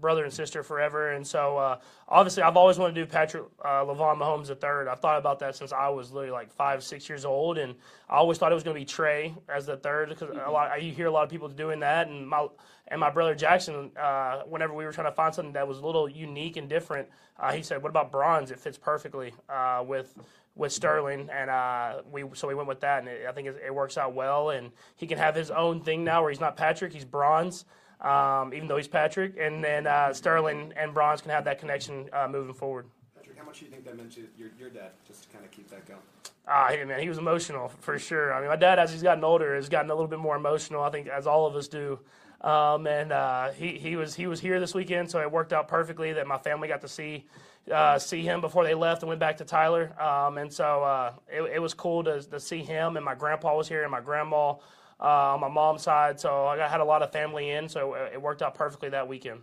brother 0.00 0.24
and 0.24 0.32
sister 0.32 0.62
forever. 0.62 1.12
And 1.12 1.26
so 1.26 1.58
uh, 1.58 1.78
obviously, 2.08 2.42
I've 2.42 2.56
always 2.56 2.78
wanted 2.78 2.94
to 2.94 3.00
do 3.02 3.06
Patrick 3.06 3.44
uh, 3.64 3.84
Lavon 3.84 4.18
Mahomes 4.18 4.46
the 4.46 4.54
third. 4.54 4.88
I've 4.88 5.00
thought 5.00 5.18
about 5.18 5.38
that 5.40 5.56
since 5.56 5.72
I 5.72 5.88
was 5.88 6.12
literally 6.12 6.32
like 6.32 6.52
five 6.52 6.82
six 6.82 7.08
years 7.08 7.24
old, 7.24 7.58
and 7.58 7.74
I 8.08 8.16
always 8.16 8.38
thought 8.38 8.52
it 8.52 8.54
was 8.54 8.64
going 8.64 8.74
to 8.74 8.80
be 8.80 8.84
Trey 8.84 9.34
as 9.48 9.66
the 9.66 9.76
third 9.76 10.08
because 10.08 10.30
a 10.30 10.50
lot 10.50 10.82
you 10.82 10.92
hear 10.92 11.06
a 11.06 11.10
lot 11.10 11.24
of 11.24 11.30
people 11.30 11.48
doing 11.48 11.80
that, 11.80 12.08
and 12.08 12.28
my 12.28 12.46
and 12.88 13.00
my 13.00 13.10
brother 13.10 13.34
Jackson, 13.34 13.90
uh, 14.00 14.42
whenever 14.42 14.74
we 14.74 14.84
were 14.84 14.92
trying 14.92 15.08
to 15.08 15.12
find 15.12 15.34
something 15.34 15.52
that 15.54 15.66
was 15.66 15.78
a 15.78 15.86
little 15.86 16.08
unique 16.08 16.56
and 16.56 16.68
different, 16.68 17.08
uh, 17.38 17.52
he 17.52 17.62
said, 17.62 17.82
"What 17.82 17.90
about 17.90 18.12
bronze? 18.12 18.50
It 18.50 18.58
fits 18.58 18.78
perfectly 18.78 19.34
uh, 19.48 19.84
with 19.86 20.14
with 20.56 20.72
Sterling." 20.72 21.30
And 21.32 21.48
uh, 21.48 22.02
we 22.10 22.24
so 22.34 22.48
we 22.48 22.54
went 22.54 22.66
with 22.66 22.80
that, 22.80 22.98
and 23.00 23.08
it, 23.08 23.26
I 23.28 23.32
think 23.32 23.46
it, 23.46 23.62
it 23.64 23.74
works 23.74 23.96
out 23.96 24.14
well. 24.14 24.50
And 24.50 24.72
he 24.96 25.06
can 25.06 25.18
have 25.18 25.36
his 25.36 25.52
own 25.52 25.80
thing 25.82 26.02
now, 26.02 26.22
where 26.22 26.30
he's 26.30 26.40
not 26.40 26.56
Patrick, 26.56 26.92
he's 26.92 27.04
bronze, 27.04 27.64
um, 28.00 28.52
even 28.52 28.66
though 28.66 28.76
he's 28.76 28.88
Patrick. 28.88 29.36
And 29.38 29.62
then 29.62 29.86
uh, 29.86 30.12
Sterling 30.12 30.72
and 30.76 30.92
bronze 30.92 31.20
can 31.20 31.30
have 31.30 31.44
that 31.44 31.60
connection 31.60 32.08
uh, 32.12 32.26
moving 32.26 32.54
forward. 32.54 32.86
Patrick, 33.14 33.38
how 33.38 33.44
much 33.44 33.60
do 33.60 33.66
you 33.66 33.70
think 33.70 33.84
that 33.84 33.96
meant 33.96 34.12
to 34.14 34.26
your, 34.36 34.50
your 34.58 34.70
dad, 34.70 34.90
just 35.06 35.22
to 35.24 35.28
kind 35.28 35.44
of 35.44 35.50
keep 35.52 35.70
that 35.70 35.86
going? 35.86 36.00
Ah, 36.48 36.68
hey, 36.68 36.84
man, 36.84 37.00
he 37.00 37.08
was 37.08 37.18
emotional 37.18 37.68
for 37.80 37.98
sure. 37.98 38.32
I 38.32 38.40
mean, 38.40 38.48
my 38.48 38.56
dad, 38.56 38.78
as 38.78 38.92
he's 38.92 39.02
gotten 39.02 39.24
older, 39.24 39.56
has 39.56 39.68
gotten 39.68 39.90
a 39.90 39.94
little 39.94 40.08
bit 40.08 40.20
more 40.20 40.36
emotional. 40.36 40.82
I 40.82 40.90
think, 40.90 41.08
as 41.08 41.26
all 41.26 41.46
of 41.46 41.56
us 41.56 41.68
do. 41.68 41.98
Um, 42.40 42.86
and 42.86 43.12
uh, 43.12 43.50
he 43.52 43.78
he 43.78 43.96
was 43.96 44.14
he 44.14 44.26
was 44.26 44.40
here 44.40 44.60
this 44.60 44.74
weekend, 44.74 45.10
so 45.10 45.20
it 45.20 45.30
worked 45.30 45.52
out 45.52 45.68
perfectly 45.68 46.12
that 46.12 46.26
my 46.26 46.38
family 46.38 46.68
got 46.68 46.82
to 46.82 46.88
see 46.88 47.26
uh, 47.72 47.98
see 47.98 48.22
him 48.22 48.40
before 48.40 48.64
they 48.64 48.74
left 48.74 49.02
and 49.02 49.08
went 49.08 49.20
back 49.20 49.38
to 49.38 49.44
Tyler. 49.44 49.92
Um, 50.00 50.38
and 50.38 50.52
so 50.52 50.82
uh, 50.82 51.12
it, 51.28 51.42
it 51.54 51.58
was 51.58 51.74
cool 51.74 52.04
to 52.04 52.22
to 52.22 52.38
see 52.38 52.62
him. 52.62 52.96
And 52.96 53.04
my 53.04 53.14
grandpa 53.14 53.56
was 53.56 53.68
here, 53.68 53.82
and 53.82 53.90
my 53.90 54.00
grandma 54.00 54.54
uh, 55.00 55.34
on 55.34 55.40
my 55.40 55.48
mom's 55.48 55.82
side. 55.82 56.20
So 56.20 56.46
I 56.46 56.56
had 56.68 56.80
a 56.80 56.84
lot 56.84 57.02
of 57.02 57.12
family 57.12 57.50
in, 57.50 57.68
so 57.68 57.94
it, 57.94 58.14
it 58.14 58.22
worked 58.22 58.42
out 58.42 58.54
perfectly 58.54 58.88
that 58.90 59.06
weekend. 59.06 59.40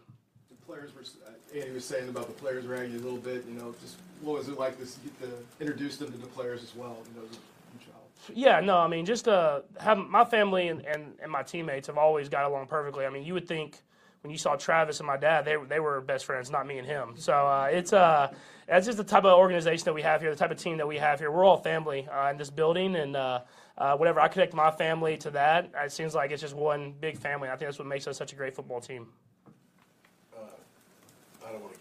The 0.49 0.65
players 0.65 0.93
were, 0.95 1.01
uh, 1.01 1.59
Andy 1.59 1.71
was 1.71 1.85
saying 1.85 2.09
about 2.09 2.27
the 2.27 2.33
players 2.33 2.65
ragging 2.65 2.95
a 2.95 2.99
little 2.99 3.17
bit, 3.17 3.45
you 3.47 3.55
know, 3.55 3.73
just 3.81 3.97
what 4.21 4.37
was 4.37 4.47
it 4.47 4.57
like 4.57 4.77
to 4.77 4.85
to 4.85 5.33
introduce 5.59 5.97
them 5.97 6.11
to 6.11 6.17
the 6.17 6.27
players 6.27 6.63
as 6.63 6.75
well, 6.75 6.97
you 7.13 7.19
know, 7.19 7.27
as 7.27 7.35
a 7.35 7.39
huge 7.77 7.87
help. 7.91 8.09
Yeah, 8.33 8.59
no, 8.61 8.77
I 8.77 8.87
mean, 8.87 9.05
just 9.05 9.27
uh, 9.27 9.61
have 9.79 9.97
my 9.97 10.23
family 10.23 10.69
and, 10.69 10.85
and, 10.85 11.13
and 11.21 11.31
my 11.31 11.43
teammates 11.43 11.87
have 11.87 11.97
always 11.97 12.29
got 12.29 12.45
along 12.45 12.67
perfectly. 12.67 13.05
I 13.05 13.09
mean, 13.09 13.23
you 13.23 13.33
would 13.33 13.47
think 13.47 13.81
when 14.21 14.31
you 14.31 14.37
saw 14.37 14.55
Travis 14.55 14.99
and 14.99 15.07
my 15.07 15.17
dad, 15.17 15.43
they 15.43 15.57
they 15.67 15.79
were 15.81 15.99
best 15.99 16.25
friends, 16.25 16.49
not 16.49 16.65
me 16.65 16.77
and 16.77 16.87
him. 16.87 17.15
So 17.17 17.33
uh, 17.33 17.67
it's 17.71 17.91
uh, 17.91 18.33
that's 18.67 18.85
just 18.85 18.97
the 18.97 19.03
type 19.03 19.25
of 19.25 19.37
organization 19.37 19.83
that 19.85 19.93
we 19.93 20.01
have 20.01 20.21
here, 20.21 20.31
the 20.31 20.37
type 20.37 20.51
of 20.51 20.57
team 20.57 20.77
that 20.77 20.87
we 20.87 20.97
have 20.97 21.19
here. 21.19 21.29
We're 21.29 21.43
all 21.45 21.57
family 21.57 22.07
uh, 22.07 22.29
in 22.29 22.37
this 22.37 22.49
building, 22.49 22.95
and 22.95 23.15
uh, 23.17 23.41
uh, 23.77 23.97
whenever 23.97 24.21
I 24.21 24.29
connect 24.29 24.53
my 24.53 24.71
family 24.71 25.17
to 25.17 25.31
that, 25.31 25.71
it 25.75 25.91
seems 25.91 26.15
like 26.15 26.31
it's 26.31 26.41
just 26.41 26.55
one 26.55 26.93
big 27.01 27.17
family. 27.17 27.49
I 27.49 27.51
think 27.51 27.67
that's 27.67 27.79
what 27.79 27.87
makes 27.87 28.07
us 28.07 28.17
such 28.17 28.31
a 28.31 28.35
great 28.35 28.55
football 28.55 28.79
team. 28.79 29.07
I 30.33 30.37
don't 30.37 30.41
keep, 30.41 31.41
I 31.45 31.51
don't 31.51 31.61
wanna 31.61 31.75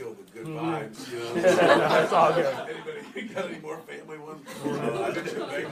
kill 0.00 0.14
the 0.14 0.22
good 0.32 0.46
Mhm. 0.46 0.58
vibes, 0.58 1.12
you 1.12 1.18
know? 1.18 1.34
That's 1.42 2.12
all 2.12 2.32
good. 2.32 2.46
Anybody 2.46 3.22
got 3.34 3.44
any 3.46 3.58
more 3.58 3.78
family 3.78 4.18
ones? 4.18 4.46
Uh, 4.64 5.04
I 5.06 5.10
bet 5.10 5.26
you 5.26 5.46
they- 5.46 5.66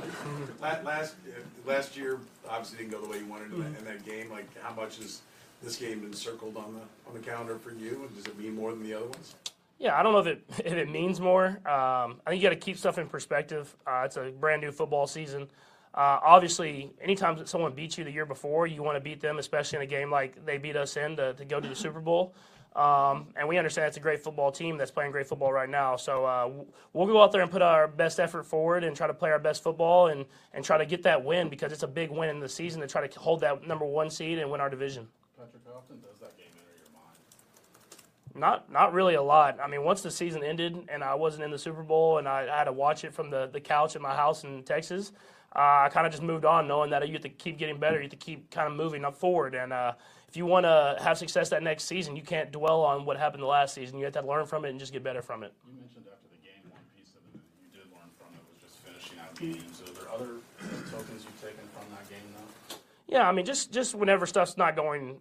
la- 0.61 0.81
Last, 0.83 1.15
uh, 1.27 1.41
last 1.71 1.97
year, 1.97 2.19
obviously 2.49 2.79
didn't 2.79 2.93
go 2.93 3.01
the 3.01 3.09
way 3.09 3.19
you 3.19 3.27
wanted 3.27 3.53
in 3.53 3.61
that, 3.61 3.79
in 3.79 3.85
that 3.87 4.05
game, 4.05 4.31
like, 4.31 4.47
how 4.63 4.75
much 4.75 4.99
has 4.99 5.23
this 5.63 5.77
game 5.77 6.01
been 6.01 6.13
circled 6.13 6.57
on 6.57 6.75
the, 6.75 6.81
on 7.09 7.15
the 7.15 7.21
calendar 7.21 7.59
for 7.59 7.71
you, 7.73 8.03
and 8.07 8.15
does 8.17 8.27
it 8.27 8.39
mean 8.39 8.55
more 8.55 8.71
than 8.73 8.83
the 8.83 8.95
other 8.95 9.07
ones? 9.07 9.35
Yeah, 9.79 9.99
I 9.99 10.03
don't 10.03 10.13
know 10.13 10.19
if 10.19 10.27
it 10.27 10.43
if 10.65 10.73
it 10.73 10.91
means 10.91 11.21
more. 11.21 11.47
Um, 11.65 12.21
I 12.27 12.31
think 12.31 12.43
you 12.43 12.49
got 12.49 12.53
to 12.53 12.57
keep 12.61 12.77
stuff 12.77 12.99
in 12.99 13.07
perspective. 13.07 13.77
Uh, 13.87 14.03
it's 14.07 14.17
a 14.17 14.31
brand 14.31 14.61
new 14.61 14.73
football 14.73 15.07
season. 15.07 15.43
Uh, 15.95 16.19
obviously, 16.21 16.91
anytime 17.01 17.37
that 17.39 17.49
someone 17.49 17.73
beats 17.73 17.97
you 17.97 18.03
the 18.03 18.11
year 18.11 18.27
before, 18.27 18.67
you 18.67 18.83
want 18.83 18.97
to 18.97 19.01
beat 19.01 19.21
them, 19.21 19.39
especially 19.39 19.77
in 19.77 19.83
a 19.83 19.87
game 19.87 20.11
like 20.11 20.45
they 20.45 20.59
beat 20.59 20.75
us 20.75 20.97
in 20.97 21.15
to, 21.17 21.33
to 21.35 21.45
go 21.45 21.61
to 21.61 21.69
the 21.69 21.77
Super 21.77 22.01
Bowl. 22.01 22.35
Um, 22.77 23.29
and 23.37 23.49
we 23.49 23.59
understand 23.59 23.89
it's 23.89 23.97
a 23.97 24.01
great 24.01 24.23
football 24.23 24.53
team 24.53 24.77
that's 24.77 24.91
playing 24.91 25.11
great 25.11 25.27
football 25.27 25.53
right 25.53 25.69
now. 25.69 25.97
So 25.97 26.25
uh, 26.25 26.51
we'll 26.93 27.07
go 27.07 27.21
out 27.21 27.33
there 27.33 27.43
and 27.43 27.51
put 27.51 27.63
our 27.63 27.89
best 27.89 28.21
effort 28.21 28.45
forward 28.45 28.85
and 28.85 28.95
try 28.95 29.07
to 29.07 29.15
play 29.15 29.31
our 29.31 29.39
best 29.39 29.63
football 29.63 30.09
and, 30.09 30.25
and 30.53 30.65
try 30.65 30.79
to 30.79 30.87
get 30.87 31.03
that 31.03 31.25
win 31.25 31.49
because 31.49 31.73
it's 31.73 31.83
a 31.83 31.89
big 31.89 32.11
win 32.11 32.29
in 32.29 32.41
the 32.41 32.49
season 32.49 32.81
to 32.81 32.87
try 32.87 33.07
to 33.07 33.19
hold 33.19 33.41
that 33.41 33.67
number 33.67 33.85
one 33.85 34.11
seed 34.11 34.39
and 34.39 34.51
win 34.51 34.61
our 34.61 34.71
division. 34.71 35.09
Patrick, 35.37 35.63
how 35.67 35.79
often 35.79 36.01
does 36.01 36.21
that 36.21 36.37
game 36.37 36.47
enter 36.53 36.79
your 36.79 36.93
mind? 36.93 38.41
Not 38.41 38.71
not 38.71 38.93
really 38.93 39.15
a 39.15 39.23
lot. 39.23 39.59
I 39.61 39.67
mean, 39.67 39.83
once 39.83 40.03
the 40.03 40.11
season 40.11 40.45
ended 40.45 40.89
and 40.89 41.03
I 41.03 41.15
wasn't 41.15 41.45
in 41.45 41.51
the 41.51 41.59
Super 41.59 41.83
Bowl 41.83 42.19
and 42.19 42.29
I, 42.29 42.43
I 42.43 42.59
had 42.59 42.65
to 42.65 42.73
watch 42.73 43.03
it 43.05 43.13
from 43.13 43.31
the, 43.31 43.49
the 43.53 43.61
couch 43.61 43.97
at 43.97 44.03
my 44.03 44.15
house 44.15 44.45
in 44.45 44.63
Texas, 44.63 45.13
uh, 45.57 45.87
I 45.87 45.89
kind 45.91 46.07
of 46.07 46.13
just 46.13 46.23
moved 46.23 46.45
on, 46.45 46.69
knowing 46.69 46.91
that 46.91 47.07
you 47.07 47.15
have 47.15 47.23
to 47.23 47.29
keep 47.29 47.59
getting 47.59 47.79
better. 47.79 47.97
You 47.97 48.03
have 48.03 48.11
to 48.11 48.17
keep 48.17 48.51
kind 48.51 48.69
of 48.69 48.77
moving 48.77 49.05
up 49.05 49.17
forward. 49.17 49.55
And 49.55 49.73
uh, 49.73 49.93
if 50.29 50.37
you 50.37 50.45
want 50.45 50.65
to 50.65 50.97
have 51.03 51.17
success 51.17 51.49
that 51.51 51.63
next 51.63 51.85
season, 51.85 52.15
you 52.15 52.23
can't 52.23 52.53
dwell 52.53 52.83
on 52.83 53.05
what 53.07 53.17
happened 53.17 53.43
the 53.43 53.47
last 53.47 53.75
season. 53.75 53.99
You 53.99 54.05
have 54.05 54.15
to 54.15 54.23
learn 54.23 54.47
from 54.47 54.65
it 54.65 54.71
and 54.71 54.79
just 54.79 54.93
get 54.93 55.03
better 55.03 55.23
from 55.23 55.43
it. 55.43 55.55
You 55.67 55.73
mentioned 55.81 56.05
after 56.13 56.29
the 56.29 56.37
game, 56.37 56.71
one 56.71 56.83
piece 56.95 57.11
of 57.11 57.23
it 57.35 57.41
that 57.41 57.57
you 57.63 57.81
did 57.81 57.91
learn 57.91 58.11
from 58.19 58.35
it 58.35 58.43
was 58.53 58.61
just 58.61 58.79
finishing 58.85 59.19
out 59.19 59.35
games. 59.35 59.81
Are 59.81 59.93
there 59.95 60.13
other 60.13 60.41
tokens 60.91 61.25
you've 61.25 61.41
taken 61.41 61.67
from 61.73 61.85
that 61.91 62.09
game, 62.11 62.19
though? 62.37 62.77
Yeah, 63.07 63.27
I 63.27 63.33
mean, 63.33 63.47
just 63.47 63.73
just 63.73 63.95
whenever 63.95 64.27
stuff's 64.27 64.59
not 64.59 64.77
going 64.77 65.21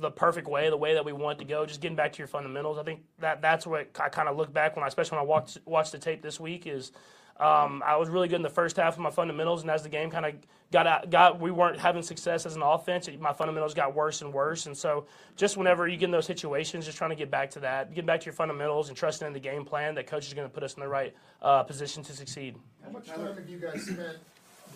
the 0.00 0.10
perfect 0.10 0.48
way, 0.48 0.68
the 0.68 0.76
way 0.76 0.94
that 0.94 1.04
we 1.04 1.12
want 1.12 1.38
it 1.38 1.44
to 1.44 1.48
go, 1.48 1.64
just 1.64 1.80
getting 1.80 1.96
back 1.96 2.12
to 2.12 2.18
your 2.18 2.26
fundamentals. 2.26 2.78
I 2.78 2.82
think 2.82 3.00
that 3.20 3.40
that's 3.40 3.66
what 3.66 3.88
I 3.98 4.08
kind 4.10 4.28
of 4.28 4.36
look 4.36 4.52
back 4.52 4.76
when 4.76 4.84
I, 4.84 4.88
especially 4.88 5.16
when 5.16 5.24
I 5.24 5.28
watched 5.28 5.58
watched 5.64 5.92
the 5.92 5.98
tape 5.98 6.20
this 6.20 6.38
week, 6.38 6.66
is 6.66 6.92
um, 7.38 7.82
I 7.84 7.96
was 7.96 8.08
really 8.08 8.28
good 8.28 8.36
in 8.36 8.42
the 8.42 8.50
first 8.50 8.76
half 8.76 8.94
of 8.94 9.00
my 9.00 9.10
fundamentals, 9.10 9.62
and 9.62 9.70
as 9.70 9.82
the 9.82 9.88
game 9.88 10.10
kind 10.10 10.26
of 10.26 10.34
got 10.70 10.86
out, 10.86 11.10
got 11.10 11.40
we 11.40 11.50
weren't 11.50 11.78
having 11.78 12.02
success 12.02 12.46
as 12.46 12.56
an 12.56 12.62
offense. 12.62 13.08
My 13.18 13.32
fundamentals 13.32 13.74
got 13.74 13.94
worse 13.94 14.22
and 14.22 14.32
worse, 14.32 14.66
and 14.66 14.76
so 14.76 15.06
just 15.36 15.56
whenever 15.56 15.88
you 15.88 15.96
get 15.96 16.06
in 16.06 16.10
those 16.10 16.26
situations, 16.26 16.86
just 16.86 16.98
trying 16.98 17.10
to 17.10 17.16
get 17.16 17.30
back 17.30 17.50
to 17.50 17.60
that, 17.60 17.94
get 17.94 18.06
back 18.06 18.20
to 18.20 18.26
your 18.26 18.34
fundamentals, 18.34 18.88
and 18.88 18.96
trusting 18.96 19.26
in 19.26 19.32
the 19.32 19.40
game 19.40 19.64
plan 19.64 19.94
that 19.94 20.06
coach 20.06 20.26
is 20.26 20.34
going 20.34 20.48
to 20.48 20.52
put 20.52 20.62
us 20.62 20.74
in 20.74 20.80
the 20.80 20.88
right 20.88 21.14
uh, 21.40 21.62
position 21.62 22.02
to 22.04 22.12
succeed. 22.12 22.56
How 22.84 22.90
much 22.90 23.06
time 23.06 23.26
have 23.26 23.48
you 23.48 23.58
guys 23.58 23.82
spent 23.82 24.18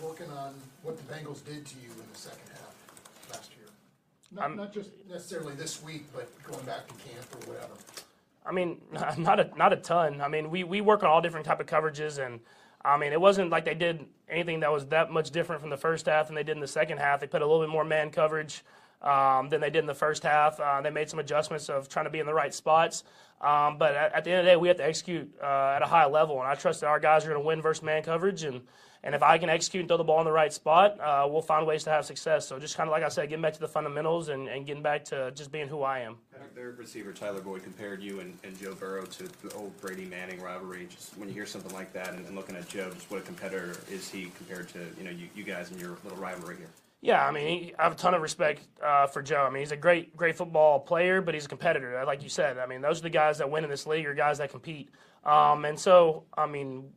working 0.03 0.31
on 0.31 0.55
what 0.83 0.97
the 0.97 1.15
Bengals 1.15 1.45
did 1.45 1.67
to 1.67 1.75
you 1.77 1.91
in 1.91 2.13
the 2.13 2.19
second 2.19 2.49
half 2.53 3.31
last 3.31 3.51
year? 3.57 3.69
Not, 4.33 4.57
not 4.57 4.73
just 4.73 4.91
necessarily 5.09 5.55
this 5.55 5.83
week, 5.83 6.07
but 6.15 6.29
going 6.45 6.65
back 6.65 6.87
to 6.89 6.95
camp 6.95 7.27
or 7.35 7.53
whatever. 7.53 7.75
I 8.47 8.53
mean, 8.53 8.81
not 9.19 9.41
a 9.41 9.51
not 9.57 9.73
a 9.73 9.77
ton. 9.77 10.21
I 10.21 10.29
mean, 10.29 10.51
we, 10.51 10.65
we 10.65 10.81
work 10.81 11.03
on 11.03 11.11
all 11.11 11.21
different 11.21 11.47
type 11.47 11.61
of 11.61 11.67
coverages, 11.67 12.25
and 12.25 12.41
I 12.85 12.97
mean, 12.97 13.13
it 13.13 13.21
wasn't 13.21 13.51
like 13.51 13.65
they 13.65 13.75
did 13.75 14.07
anything 14.29 14.61
that 14.61 14.73
was 14.73 14.87
that 14.87 15.11
much 15.11 15.31
different 15.31 15.61
from 15.61 15.71
the 15.71 15.77
first 15.77 16.07
half 16.07 16.27
than 16.27 16.35
they 16.37 16.43
did 16.43 16.57
in 16.57 16.61
the 16.61 16.69
second 16.69 16.99
half. 16.99 17.21
They 17.21 17.27
put 17.27 17.43
a 17.43 17.47
little 17.47 17.63
bit 17.63 17.71
more 17.71 17.85
man 17.85 18.11
coverage 18.11 18.63
um, 19.03 19.49
than 19.49 19.61
they 19.61 19.71
did 19.71 19.81
in 19.81 19.87
the 19.87 19.95
first 19.95 20.23
half. 20.23 20.59
Uh, 20.61 20.81
they 20.81 20.91
made 20.91 21.09
some 21.09 21.19
adjustments 21.19 21.69
of 21.69 21.89
trying 21.89 22.07
to 22.07 22.11
be 22.11 22.19
in 22.19 22.27
the 22.27 22.35
right 22.35 22.55
spots. 22.55 23.05
Um, 23.41 23.77
but 23.79 23.95
at, 23.95 24.15
at 24.15 24.25
the 24.25 24.31
end 24.31 24.41
of 24.41 24.45
the 24.47 24.53
day, 24.53 24.57
we 24.57 24.69
have 24.69 24.79
to 24.79 24.87
execute 24.87 25.31
uh, 25.43 25.75
at 25.77 25.83
a 25.83 25.87
high 25.87 26.07
level, 26.07 26.41
and 26.41 26.49
I 26.49 26.55
trust 26.55 26.81
that 26.81 26.87
our 26.87 27.01
guys 27.01 27.25
are 27.25 27.29
going 27.29 27.41
to 27.41 27.47
win 27.47 27.61
versus 27.61 27.83
man 27.83 28.03
coverage, 28.03 28.45
and 28.45 28.63
and 29.07 29.15
if 29.15 29.23
I 29.23 29.39
can 29.39 29.49
execute 29.49 29.83
and 29.83 29.89
throw 29.89 29.99
the 29.99 30.05
ball 30.05 30.19
in 30.19 30.25
the 30.25 30.33
right 30.33 30.53
spot, 30.53 30.99
uh, 30.99 31.29
we'll 31.31 31.41
find 31.41 31.65
ways 31.65 31.85
to 31.85 31.91
have 31.91 32.05
success. 32.05 32.49
So 32.49 32.59
just 32.59 32.77
kind 32.77 32.89
of 32.89 32.93
like 32.93 33.05
I 33.05 33.09
said, 33.09 33.29
getting 33.29 33.43
back 33.43 33.53
to 33.53 33.61
the 33.61 33.69
fundamentals 33.69 34.31
and, 34.31 34.49
and 34.49 34.67
getting 34.67 34.83
back 34.83 35.05
to 35.07 35.31
just 35.33 35.53
being 35.53 35.69
who 35.69 35.83
I 35.83 36.01
am. 36.01 36.17
Their 36.57 36.73
receiver 36.73 37.13
Tyler 37.13 37.41
Boyd 37.41 37.63
compared 37.63 38.03
you 38.03 38.19
and, 38.19 38.37
and 38.43 38.59
Joe 38.59 38.75
Burrow 38.75 39.05
to 39.05 39.23
the 39.47 39.55
old 39.55 39.81
Brady 39.81 40.07
Manning 40.07 40.41
rivalry. 40.41 40.89
Just 40.91 41.17
when 41.19 41.29
you 41.29 41.35
hear 41.35 41.47
something 41.47 41.73
like 41.73 41.93
that 41.93 42.15
and, 42.15 42.27
and 42.27 42.35
looking 42.35 42.57
at 42.57 42.69
Joe, 42.69 42.91
just 42.91 43.09
what 43.09 43.21
a 43.21 43.23
competitor 43.23 43.77
is 43.89 44.09
he 44.09 44.33
compared 44.37 44.69
to 44.71 44.81
you 44.99 45.05
know 45.05 45.11
you, 45.11 45.29
you 45.37 45.45
guys 45.45 45.71
and 45.71 45.81
your 45.81 45.99
little 46.03 46.19
rivalry 46.19 46.57
here? 46.57 46.71
Yeah, 47.07 47.25
I 47.25 47.31
mean, 47.31 47.71
I 47.79 47.85
have 47.85 47.93
a 47.93 47.95
ton 47.95 48.15
of 48.15 48.21
respect 48.21 48.63
uh, 48.85 49.07
for 49.07 49.23
Joe. 49.23 49.45
I 49.47 49.51
mean, 49.51 49.61
he's 49.61 49.71
a 49.71 49.77
great, 49.77 50.17
great 50.17 50.37
football 50.37 50.81
player, 50.81 51.21
but 51.21 51.35
he's 51.35 51.45
a 51.45 51.49
competitor. 51.49 52.03
Like 52.05 52.21
you 52.21 52.29
said, 52.29 52.59
I 52.59 52.67
mean, 52.67 52.81
those 52.81 52.99
are 52.99 53.03
the 53.05 53.11
guys 53.11 53.39
that 53.39 53.49
win 53.49 53.63
in 53.63 53.71
this 53.71 53.87
league, 53.87 54.07
or 54.07 54.13
guys 54.13 54.39
that 54.39 54.51
compete. 54.51 54.91
Um, 55.25 55.65
and 55.67 55.79
so, 55.79 56.25
I 56.37 56.47
mean, 56.47 56.91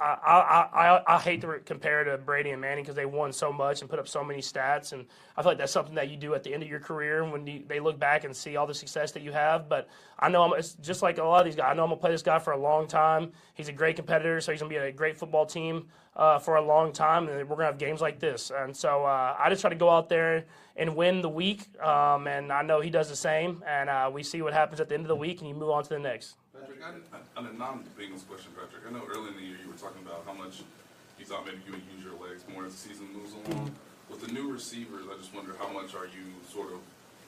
I, 0.00 0.68
I, 0.72 0.88
I, 0.88 1.16
I 1.16 1.18
hate 1.18 1.42
to 1.42 1.58
compare 1.66 2.04
to 2.04 2.16
Brady 2.16 2.50
and 2.50 2.60
Manning 2.60 2.84
because 2.84 2.96
they 2.96 3.04
won 3.04 3.32
so 3.32 3.52
much 3.52 3.82
and 3.82 3.90
put 3.90 3.98
up 3.98 4.08
so 4.08 4.24
many 4.24 4.40
stats, 4.40 4.92
and 4.92 5.04
I 5.36 5.42
feel 5.42 5.50
like 5.50 5.58
that's 5.58 5.72
something 5.72 5.94
that 5.96 6.08
you 6.08 6.16
do 6.16 6.34
at 6.34 6.42
the 6.42 6.54
end 6.54 6.62
of 6.62 6.70
your 6.70 6.80
career 6.80 7.22
when 7.28 7.46
you, 7.46 7.64
they 7.68 7.80
look 7.80 7.98
back 7.98 8.24
and 8.24 8.34
see 8.34 8.56
all 8.56 8.66
the 8.66 8.74
success 8.74 9.12
that 9.12 9.22
you 9.22 9.32
have. 9.32 9.68
But 9.68 9.88
I 10.18 10.30
know 10.30 10.42
I'm 10.42 10.58
it's 10.58 10.72
just 10.74 11.02
like 11.02 11.18
a 11.18 11.22
lot 11.22 11.40
of 11.40 11.44
these 11.44 11.54
guys. 11.54 11.70
I 11.70 11.74
know 11.74 11.84
I'm 11.84 11.90
gonna 11.90 12.00
play 12.00 12.12
this 12.12 12.22
guy 12.22 12.38
for 12.38 12.52
a 12.52 12.58
long 12.58 12.86
time. 12.86 13.32
He's 13.52 13.68
a 13.68 13.72
great 13.72 13.96
competitor, 13.96 14.40
so 14.40 14.52
he's 14.52 14.60
gonna 14.62 14.70
be 14.70 14.76
a 14.76 14.90
great 14.90 15.18
football 15.18 15.44
team 15.44 15.88
uh, 16.16 16.38
for 16.38 16.56
a 16.56 16.62
long 16.62 16.92
time, 16.94 17.28
and 17.28 17.36
we're 17.46 17.56
gonna 17.56 17.66
have 17.66 17.78
games 17.78 18.00
like 18.00 18.18
this. 18.18 18.50
And 18.50 18.74
so 18.74 19.04
uh, 19.04 19.36
I 19.38 19.50
just 19.50 19.60
try 19.60 19.70
to 19.70 19.76
go 19.76 19.90
out 19.90 20.08
there 20.08 20.46
and 20.76 20.96
win 20.96 21.20
the 21.20 21.28
week, 21.28 21.68
um, 21.78 22.26
and 22.26 22.50
I 22.50 22.62
know 22.62 22.80
he 22.80 22.88
does 22.88 23.10
the 23.10 23.16
same. 23.16 23.62
And 23.66 23.90
uh, 23.90 24.10
we 24.10 24.22
see 24.22 24.40
what 24.40 24.54
happens 24.54 24.80
at 24.80 24.88
the 24.88 24.94
end 24.94 25.04
of 25.04 25.08
the 25.08 25.16
week, 25.16 25.40
and 25.40 25.48
you 25.48 25.54
move 25.54 25.70
on 25.70 25.82
to 25.82 25.90
the 25.90 25.98
next. 25.98 26.36
Patrick, 26.60 26.80
I, 26.84 27.38
on 27.38 27.46
a 27.46 27.52
non-Bengals 27.52 28.28
question, 28.28 28.52
Patrick, 28.52 28.84
I 28.86 28.92
know 28.92 29.04
early 29.08 29.28
in 29.28 29.36
the 29.36 29.42
year 29.42 29.56
you 29.64 29.70
were 29.70 29.80
talking 29.80 30.02
about 30.04 30.24
how 30.26 30.32
much 30.32 30.60
you 31.18 31.24
thought 31.24 31.46
maybe 31.46 31.60
you 31.66 31.72
would 31.72 31.82
use 31.94 32.04
your 32.04 32.16
legs 32.20 32.44
more 32.52 32.64
as 32.66 32.72
the 32.72 32.88
season 32.88 33.08
moves 33.12 33.32
along. 33.32 33.70
Mm-hmm. 33.70 34.12
With 34.12 34.26
the 34.26 34.32
new 34.32 34.52
receivers, 34.52 35.06
I 35.10 35.16
just 35.16 35.34
wonder 35.34 35.54
how 35.58 35.68
much 35.68 35.94
are 35.94 36.06
you 36.06 36.28
sort 36.48 36.72
of 36.72 36.80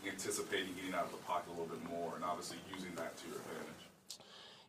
anticipating 0.07 0.75
getting 0.75 0.95
out 0.95 1.07
of 1.07 1.13
the 1.13 1.23
pocket 1.25 1.49
a 1.49 1.51
little 1.51 1.67
bit 1.67 1.83
more 1.89 2.13
and 2.17 2.25
obviously 2.25 2.59
using 2.75 2.95
that 2.97 3.17
to 3.19 3.29
your 3.29 3.37
advantage? 3.39 3.83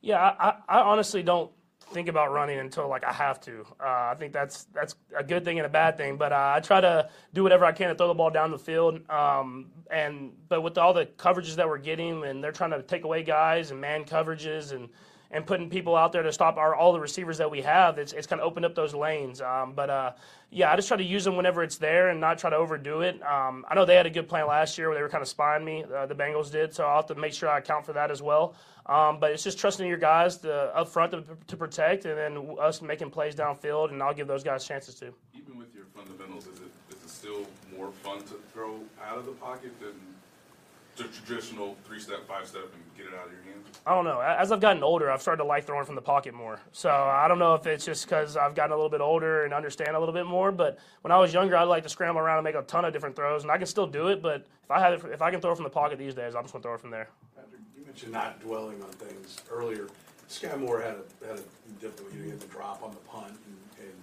Yeah, 0.02 0.20
I, 0.20 0.50
I 0.50 0.54
I 0.68 0.82
honestly 0.82 1.24
don't 1.24 1.50
think 1.94 2.10
about 2.10 2.32
running 2.32 2.60
until 2.60 2.90
like 2.90 3.04
I 3.04 3.14
have 3.14 3.40
to. 3.42 3.66
Uh, 3.80 4.12
I 4.12 4.16
think 4.18 4.34
that's 4.34 4.66
that's 4.74 4.96
a 5.18 5.24
good 5.24 5.46
thing 5.46 5.60
and 5.60 5.66
a 5.66 5.70
bad 5.70 5.98
thing. 5.98 6.18
But 6.18 6.34
uh, 6.34 6.54
I 6.56 6.60
try 6.60 6.82
to 6.82 7.10
do 7.34 7.44
whatever 7.44 7.66
I 7.66 7.72
can 7.72 7.90
to 7.90 7.96
throw 7.96 8.08
the 8.08 8.14
ball 8.14 8.32
down 8.32 8.52
the 8.52 8.60
field. 8.60 9.08
Um, 9.10 9.68
and 9.92 10.32
but 10.50 10.62
with 10.62 10.78
all 10.78 10.94
the 10.94 11.06
coverages 11.06 11.56
that 11.56 11.68
we're 11.68 11.78
getting, 11.78 12.24
and 12.24 12.44
they're 12.44 12.52
trying 12.52 12.72
to 12.72 12.82
take 12.82 13.04
away 13.04 13.24
guys 13.24 13.72
and 13.72 13.80
man 13.80 14.04
coverages 14.06 14.74
and 14.74 14.90
and 15.34 15.46
putting 15.46 15.70
people 15.70 15.96
out 15.96 16.12
there 16.12 16.22
to 16.22 16.32
stop 16.32 16.58
our 16.58 16.76
all 16.76 16.94
the 16.94 17.00
receivers 17.00 17.40
that 17.40 17.50
we 17.50 17.62
have, 17.62 17.98
it's 17.98 18.14
it's 18.14 18.28
kind 18.28 18.40
of 18.40 18.48
opened 18.48 18.66
up 18.66 18.76
those 18.76 18.94
lanes. 18.94 19.42
Um, 19.42 19.74
but 19.74 19.90
uh, 19.90 20.12
yeah, 20.52 20.72
I 20.72 20.76
just 20.76 20.88
try 20.88 20.96
to 20.96 21.04
use 21.04 21.24
them 21.26 21.36
whenever 21.36 21.64
it's 21.64 21.78
there 21.78 22.10
and 22.10 22.22
not 22.22 22.38
try 22.38 22.52
to 22.52 22.56
overdo 22.56 23.02
it. 23.02 23.22
Um, 23.24 23.66
I 23.68 23.74
know 23.74 23.84
they 23.84 23.96
had 23.96 24.06
a 24.06 24.12
good 24.12 24.30
plan 24.30 24.48
last 24.48 24.78
year 24.78 24.88
where 24.88 24.96
they 24.96 25.02
were 25.02 25.10
kind 25.10 25.24
of 25.24 25.28
spying 25.28 25.66
me. 25.66 25.84
Uh, 25.84 26.06
the 26.06 26.16
Bengals 26.16 26.52
did, 26.52 26.74
so 26.74 26.86
I'll 26.86 26.98
have 26.98 27.08
to 27.08 27.16
make 27.16 27.34
sure 27.34 27.50
I 27.50 27.58
account 27.58 27.86
for 27.86 27.94
that 27.94 28.12
as 28.12 28.22
well. 28.22 28.56
Um, 28.86 29.20
but 29.20 29.32
it's 29.32 29.44
just 29.44 29.58
trusting 29.58 29.88
your 29.88 29.98
guys 29.98 30.38
to, 30.38 30.54
up 30.76 30.90
front 30.90 31.12
to, 31.14 31.24
to 31.48 31.58
protect, 31.58 32.06
and 32.06 32.18
then 32.18 32.56
us 32.62 32.82
making 32.82 33.10
plays 33.10 33.34
downfield, 33.34 33.92
and 33.92 34.04
I'll 34.04 34.14
give 34.14 34.28
those 34.28 34.44
guys 34.44 34.66
chances 34.66 34.94
too. 34.96 35.14
Even 35.34 35.58
with 35.58 35.74
your 35.74 35.86
fundamentals, 35.86 36.48
is 36.48 36.60
it, 36.60 36.96
is 36.96 37.04
it 37.04 37.10
still 37.10 37.48
more 37.76 37.92
fun 38.04 38.20
to 38.20 38.36
throw 38.54 38.80
out 39.04 39.18
of 39.18 39.26
the 39.26 39.32
pocket 39.32 39.72
than 39.80 39.94
the 40.96 41.06
traditional 41.06 41.76
three-step, 41.86 42.28
five-step 42.28 42.64
and 42.64 42.84
get 42.96 43.08
it 43.08 43.18
out 43.18 43.28
of 43.28 43.34
your 43.34 43.42
hands? 43.44 43.68
I 43.86 43.96
don't 43.96 44.06
know. 44.06 44.20
As 44.20 44.52
I've 44.52 44.60
gotten 44.60 44.84
older, 44.84 45.12
I've 45.12 45.22
started 45.22 45.44
to 45.44 45.48
like 45.48 45.66
throwing 45.66 45.86
from 45.86 45.96
the 45.96 46.02
pocket 46.02 46.34
more. 46.34 46.60
So 46.72 46.90
I 46.90 47.28
don't 47.28 47.40
know 47.40 47.56
if 47.56 47.66
it's 47.66 47.86
just 47.86 48.06
because 48.06 48.38
I've 48.38 48.56
gotten 48.56 48.72
a 48.72 48.76
little 48.76 48.90
bit 48.90 49.02
older 49.02 49.46
and 49.46 49.54
understand 49.54 49.96
a 49.96 50.00
little 50.00 50.14
bit 50.14 50.26
more. 50.26 50.52
But 50.52 50.78
when 51.02 51.12
I 51.12 51.18
was 51.18 51.34
younger, 51.34 51.58
I'd 51.58 51.64
like 51.64 51.84
to 51.84 51.90
scramble 51.90 52.22
around 52.22 52.38
and 52.38 52.44
make 52.44 52.56
a 52.56 52.62
ton 52.64 52.86
of 52.86 52.94
different 52.94 53.16
throws, 53.16 53.44
and 53.44 53.52
I 53.52 53.58
can 53.58 53.68
still 53.68 53.88
do 53.88 54.08
it. 54.08 54.22
But 54.22 54.46
if 54.64 54.72
I 54.72 54.80
have, 54.80 54.94
it, 54.94 55.12
if 55.12 55.22
I 55.22 55.32
can 55.32 55.42
throw 55.42 55.56
from 55.56 55.64
the 55.64 55.70
pocket 55.70 55.98
these 55.98 56.14
days, 56.14 56.36
I'm 56.36 56.44
just 56.44 56.54
gonna 56.54 56.64
throw 56.64 56.76
it 56.76 56.82
from 56.82 56.92
there. 56.92 57.10
Patrick, 57.36 57.62
you 57.78 57.86
mentioned 57.86 58.12
not 58.12 58.40
dwelling 58.40 58.82
on 58.84 58.90
things 58.90 59.42
earlier. 59.52 59.88
Skyy 60.30 60.58
Moore 60.60 60.82
had 60.82 60.96
a, 60.96 61.28
had 61.28 61.40
a 61.40 61.82
difficulty, 61.82 62.16
you 62.16 62.20
know, 62.20 62.26
he 62.26 62.30
had 62.32 62.40
the 62.40 62.48
drop 62.48 62.82
on 62.82 62.92
the 62.92 62.98
punt 62.98 63.28
and, 63.28 63.86
and, 63.86 63.94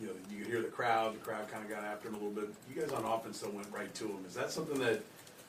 you 0.00 0.06
know, 0.06 0.12
you 0.30 0.38
could 0.38 0.46
hear 0.46 0.62
the 0.62 0.68
crowd, 0.68 1.14
the 1.14 1.18
crowd 1.18 1.48
kind 1.48 1.62
of 1.62 1.68
got 1.68 1.84
after 1.84 2.08
him 2.08 2.14
a 2.14 2.18
little 2.18 2.30
bit. 2.30 2.48
You 2.72 2.80
guys 2.80 2.92
on 2.92 3.04
offense 3.04 3.38
still 3.38 3.50
went 3.50 3.68
right 3.72 3.92
to 3.94 4.04
him. 4.04 4.24
Is 4.26 4.34
that 4.34 4.50
something 4.50 4.78
that 4.80 5.02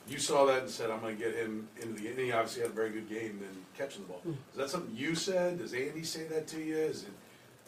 you 0.10 0.20
saw 0.20 0.46
that 0.46 0.62
and 0.64 0.70
said, 0.70 0.90
I'm 0.90 1.02
gonna 1.02 1.14
get 1.14 1.36
him 1.36 1.68
into 1.82 1.94
the, 2.02 2.08
and 2.10 2.20
he 2.20 2.32
obviously 2.32 2.62
had 2.62 2.72
a 2.72 2.74
very 2.74 2.90
good 2.90 3.10
game 3.10 3.40
then 3.40 3.66
catching 3.78 4.04
the 4.04 4.10
ball. 4.10 4.22
Is 4.26 4.58
that 4.58 4.70
something 4.70 4.96
you 4.96 5.16
said? 5.16 5.60
Does 5.60 5.74
Andy 5.74 6.04
say 6.04 6.26
that 6.28 6.48
to 6.48 6.62
you? 6.62 6.76
Is 6.76 7.04
it 7.04 7.10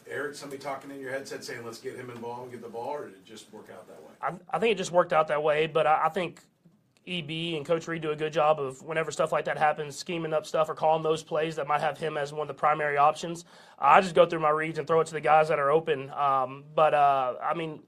Eric, 0.10 0.36
somebody 0.36 0.62
talking 0.62 0.89
in 0.91 0.99
your 0.99 1.12
headset 1.12 1.43
saying, 1.43 1.63
let's 1.63 1.80
get 1.80 1.95
him 1.95 2.10
involved 2.10 2.43
and 2.43 2.52
get 2.52 2.62
the 2.62 2.69
ball, 2.69 2.89
or 2.89 3.06
did 3.06 3.13
it 3.13 3.25
just 3.25 3.52
work 3.54 3.67
out 3.71 3.88
that 3.88 4.02
way? 4.02 4.12
I, 4.21 4.56
I 4.56 4.60
think 4.60 4.71
it 4.71 4.78
just 4.78 4.91
worked 4.91 5.13
out 5.13 5.28
that 5.28 5.43
way. 5.43 5.67
But 5.67 5.86
I, 5.86 6.06
I 6.06 6.10
think 6.10 6.41
EB 7.08 7.56
and 7.56 7.65
Coach 7.65 7.88
Reid 7.88 8.02
do 8.02 8.12
a 8.12 8.15
good 8.15 8.34
job 8.34 8.60
of 8.60 8.82
whenever 8.82 9.12
stuff 9.12 9.32
like 9.32 9.45
that 9.45 9.58
happens, 9.58 9.95
scheming 9.95 10.34
up 10.34 10.45
stuff 10.45 10.69
or 10.69 10.73
calling 10.73 11.04
those 11.04 11.23
plays 11.23 11.56
that 11.58 11.67
might 11.67 11.82
have 11.82 11.97
him 11.97 12.17
as 12.17 12.34
one 12.34 12.41
of 12.41 12.47
the 12.47 12.54
primary 12.54 12.97
options. 12.97 13.45
I 13.78 14.02
just 14.02 14.15
go 14.15 14.25
through 14.25 14.39
my 14.39 14.49
reads 14.49 14.80
and 14.80 14.88
throw 14.88 14.99
it 15.02 15.08
to 15.08 15.13
the 15.13 15.21
guys 15.21 15.49
that 15.49 15.60
are 15.60 15.71
open. 15.71 16.10
Um, 16.12 16.63
but 16.73 16.93
uh, 16.93 17.36
I 17.43 17.54
mean, 17.54 17.84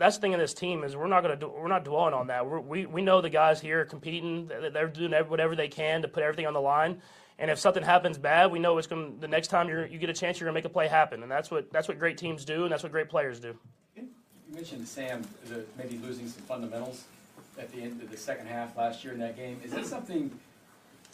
that's 0.00 0.16
the 0.16 0.22
thing 0.22 0.32
in 0.32 0.38
this 0.38 0.54
team 0.54 0.82
is 0.82 0.96
we're 0.96 1.06
not 1.06 1.20
gonna 1.20 1.36
do, 1.36 1.48
we're 1.48 1.68
not 1.68 1.84
dwelling 1.84 2.14
on 2.14 2.28
that. 2.28 2.46
We're, 2.46 2.58
we 2.58 2.86
we 2.86 3.02
know 3.02 3.20
the 3.20 3.28
guys 3.28 3.60
here 3.60 3.82
are 3.82 3.84
competing. 3.84 4.50
They're 4.72 4.88
doing 4.88 5.12
whatever 5.12 5.54
they 5.54 5.68
can 5.68 6.00
to 6.02 6.08
put 6.08 6.22
everything 6.22 6.46
on 6.46 6.54
the 6.54 6.60
line. 6.60 7.02
And 7.38 7.50
if 7.50 7.58
something 7.58 7.82
happens 7.82 8.16
bad, 8.16 8.50
we 8.50 8.58
know 8.58 8.78
it's 8.78 8.86
going. 8.86 9.14
to 9.14 9.20
The 9.20 9.28
next 9.28 9.48
time 9.48 9.68
you 9.68 9.86
you 9.90 9.98
get 9.98 10.08
a 10.08 10.14
chance, 10.14 10.40
you're 10.40 10.46
gonna 10.46 10.54
make 10.54 10.64
a 10.64 10.70
play 10.70 10.88
happen, 10.88 11.22
and 11.22 11.30
that's 11.30 11.50
what 11.50 11.70
that's 11.70 11.86
what 11.86 11.98
great 11.98 12.16
teams 12.16 12.46
do, 12.46 12.62
and 12.62 12.72
that's 12.72 12.82
what 12.82 12.92
great 12.92 13.10
players 13.10 13.40
do. 13.40 13.54
You 13.94 14.08
mentioned 14.54 14.88
Sam, 14.88 15.22
the, 15.48 15.64
maybe 15.76 15.98
losing 15.98 16.26
some 16.28 16.42
fundamentals 16.44 17.04
at 17.58 17.70
the 17.70 17.82
end 17.82 18.00
of 18.02 18.10
the 18.10 18.16
second 18.16 18.46
half 18.46 18.76
last 18.78 19.04
year 19.04 19.12
in 19.12 19.20
that 19.20 19.36
game. 19.36 19.60
Is 19.62 19.72
that 19.72 19.84
something 19.84 20.30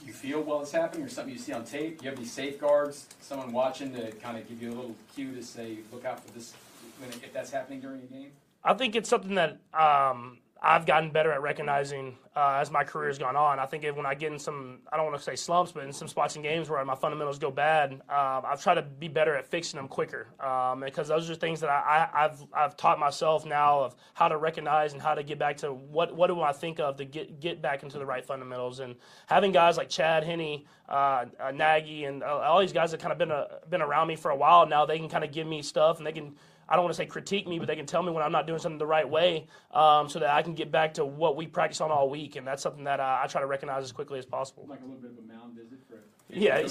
you 0.05 0.13
feel 0.13 0.43
while 0.43 0.63
it's 0.63 0.71
happening, 0.71 1.05
or 1.05 1.09
something 1.09 1.35
you 1.35 1.41
see 1.41 1.53
on 1.53 1.65
tape? 1.65 1.99
Do 1.99 2.05
you 2.05 2.11
have 2.11 2.19
any 2.19 2.29
safeguards? 2.29 3.07
Someone 3.21 3.53
watching 3.53 3.93
to 3.95 4.13
kind 4.13 4.39
of 4.39 4.49
give 4.49 4.63
you 4.63 4.71
a 4.71 4.77
little 4.77 4.95
cue 5.13 5.35
to 5.35 5.43
say, 5.43 5.79
look 5.93 6.05
out 6.05 6.25
for 6.25 6.33
this 6.33 6.55
if 7.03 7.33
that's 7.33 7.51
happening 7.51 7.81
during 7.81 8.01
a 8.01 8.07
game? 8.07 8.31
I 8.67 8.75
think 8.75 8.97
it's 8.97 9.09
something 9.09 9.37
that 9.37 9.61
um, 9.73 10.39
I've 10.61 10.87
gotten 10.87 11.11
better 11.11 11.31
at 11.31 11.41
recognizing 11.41 12.19
uh, 12.35 12.59
as 12.61 12.73
my 12.73 12.83
career 12.83 13.09
has 13.09 13.17
gone 13.17 13.37
on. 13.37 13.61
I 13.61 13.67
think 13.67 13.85
when 13.97 14.05
I 14.05 14.15
get 14.15 14.33
in 14.33 14.41
some, 14.41 14.81
I 14.93 14.97
don't 14.97 15.07
want 15.07 15.17
to 15.17 15.23
say 15.23 15.37
slumps, 15.37 15.71
but 15.71 15.85
in 15.85 15.93
some 15.93 16.09
spots 16.09 16.35
in 16.35 16.43
games 16.43 16.69
where 16.69 16.85
my 16.85 16.97
fundamentals 16.97 17.39
go 17.39 17.53
bad, 17.53 17.93
um, 17.93 18.43
I've 18.45 18.61
tried 18.61 18.75
to 18.75 18.83
be 18.83 19.07
better 19.07 19.37
at 19.37 19.47
fixing 19.47 19.79
them 19.79 19.87
quicker 19.87 20.27
um, 20.41 20.81
because 20.81 21.07
those 21.07 21.31
are 21.31 21.37
things 21.37 21.61
that 21.61 21.71
I, 21.71 22.09
have 22.13 22.45
I've 22.53 22.77
taught 22.77 22.99
myself 22.99 23.47
now 23.47 23.85
of 23.85 23.95
how 24.15 24.27
to 24.27 24.37
recognize 24.37 24.95
and 24.95 25.01
how 25.01 25.15
to 25.15 25.23
get 25.23 25.39
back 25.39 25.59
to 25.59 25.73
what 25.73 26.17
what 26.17 26.27
do 26.27 26.41
I 26.41 26.53
think 26.53 26.81
of 26.81 26.97
to 26.97 27.05
get 27.05 27.39
get 27.39 27.63
back 27.63 27.85
into 27.85 27.99
the 27.99 28.07
right 28.07 28.27
fundamentals. 28.27 28.81
And 28.81 28.97
having 29.29 29.53
guys 29.53 29.77
like 29.77 29.89
Chad 29.89 30.25
Henne, 30.25 30.65
uh, 30.89 31.27
uh, 31.39 31.53
Nagy, 31.53 32.05
and 32.05 32.25
uh, 32.25 32.39
all 32.39 32.61
these 32.61 32.73
guys 32.73 32.91
that 32.91 32.99
kind 32.99 33.13
of 33.13 33.19
been 33.19 33.33
been 33.71 33.83
around 33.83 34.09
me 34.09 34.17
for 34.17 34.33
a 34.33 34.37
while 34.37 34.67
now, 34.67 34.85
they 34.85 34.99
can 34.99 35.09
kind 35.09 35.23
of 35.23 35.31
give 35.31 35.47
me 35.47 35.63
stuff 35.63 35.99
and 35.99 36.07
they 36.07 36.13
can 36.13 36.35
I 36.69 36.75
don't 36.75 36.85
want 36.85 36.95
to 36.95 36.97
say 36.97 37.07
critique 37.07 37.47
me, 37.47 37.59
but 37.59 37.69
they 37.69 37.77
can 37.77 37.87
tell 37.87 38.03
me 38.03 38.11
when 38.13 38.23
I'm 38.23 38.33
not 38.33 38.47
doing 38.47 38.59
something 38.59 38.79
the 38.79 38.87
right 38.87 39.09
way, 39.09 39.47
um, 39.73 40.09
so 40.09 40.19
that 40.19 40.31
I 40.31 40.43
can 40.43 40.55
get 40.55 40.71
back 40.73 40.95
to 40.95 41.05
what 41.05 41.37
we 41.37 41.47
practice 41.47 41.81
on 41.81 41.91
all 41.91 42.11
week, 42.11 42.37
and 42.37 42.47
that's 42.47 42.63
something 42.63 42.85
that 42.85 43.01
uh, 43.01 43.21
I 43.23 43.27
try 43.27 43.41
to 43.41 43.47
recognize 43.47 43.85
as 43.85 43.93
quickly 43.93 44.19
as 44.19 44.27
possible. 44.27 44.67
Like 44.69 44.81
a 44.81 44.85
little 44.85 45.01
bit 45.01 45.13
of 45.13 45.19
a 45.19 45.33
mound 45.33 45.55
visit 45.55 45.79
for. 45.89 45.97
Yeah, 46.29 46.67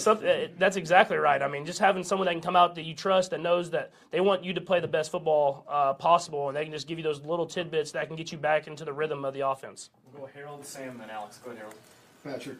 that's 0.59 0.75
exactly 0.75 1.15
right. 1.15 1.41
I 1.41 1.47
mean, 1.47 1.65
just 1.65 1.79
having 1.79 2.03
someone 2.03 2.25
that 2.25 2.33
can 2.33 2.41
come 2.41 2.57
out 2.57 2.75
that 2.75 2.83
you 2.83 2.93
trust 2.93 3.31
that 3.31 3.39
knows 3.39 3.69
that 3.69 3.93
they 4.11 4.19
want 4.19 4.43
you 4.43 4.53
to 4.53 4.59
play 4.59 4.81
the 4.81 4.87
best 4.87 5.11
football 5.11 5.65
uh, 5.69 5.93
possible, 5.93 6.49
and 6.49 6.57
they 6.57 6.63
can 6.63 6.73
just 6.73 6.89
give 6.89 6.97
you 6.97 7.05
those 7.05 7.21
little 7.21 7.45
tidbits 7.45 7.93
that 7.93 8.07
can 8.07 8.17
get 8.17 8.33
you 8.33 8.37
back 8.37 8.67
into 8.67 8.83
the 8.83 8.91
rhythm 8.91 9.23
of 9.23 9.33
the 9.33 9.47
offense. 9.47 9.91
We'll 10.11 10.23
go 10.23 10.29
Harold, 10.33 10.65
Sam, 10.65 10.97
then 10.97 11.09
Alex. 11.09 11.37
Go 11.37 11.51
ahead, 11.51 11.59
Harold. 11.59 11.75
Patrick, 12.21 12.57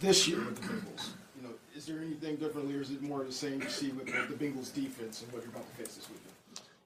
this 0.00 0.28
year 0.28 0.44
with 0.44 0.60
the 0.60 0.68
Bengals, 0.68 1.08
you 1.40 1.48
know, 1.48 1.54
is 1.74 1.86
there 1.86 1.98
anything 2.00 2.36
differently, 2.36 2.76
or 2.76 2.82
is 2.82 2.90
it 2.90 3.00
more 3.00 3.22
of 3.22 3.26
the 3.26 3.32
same 3.32 3.62
you 3.62 3.70
see 3.70 3.90
with 3.92 4.04
the 4.04 4.44
Bengals 4.44 4.74
defense 4.74 5.22
and 5.22 5.32
what 5.32 5.42
you're 5.42 5.52
about 5.52 5.66
to 5.70 5.82
face 5.82 5.94
this 5.94 6.06
weekend? 6.10 6.33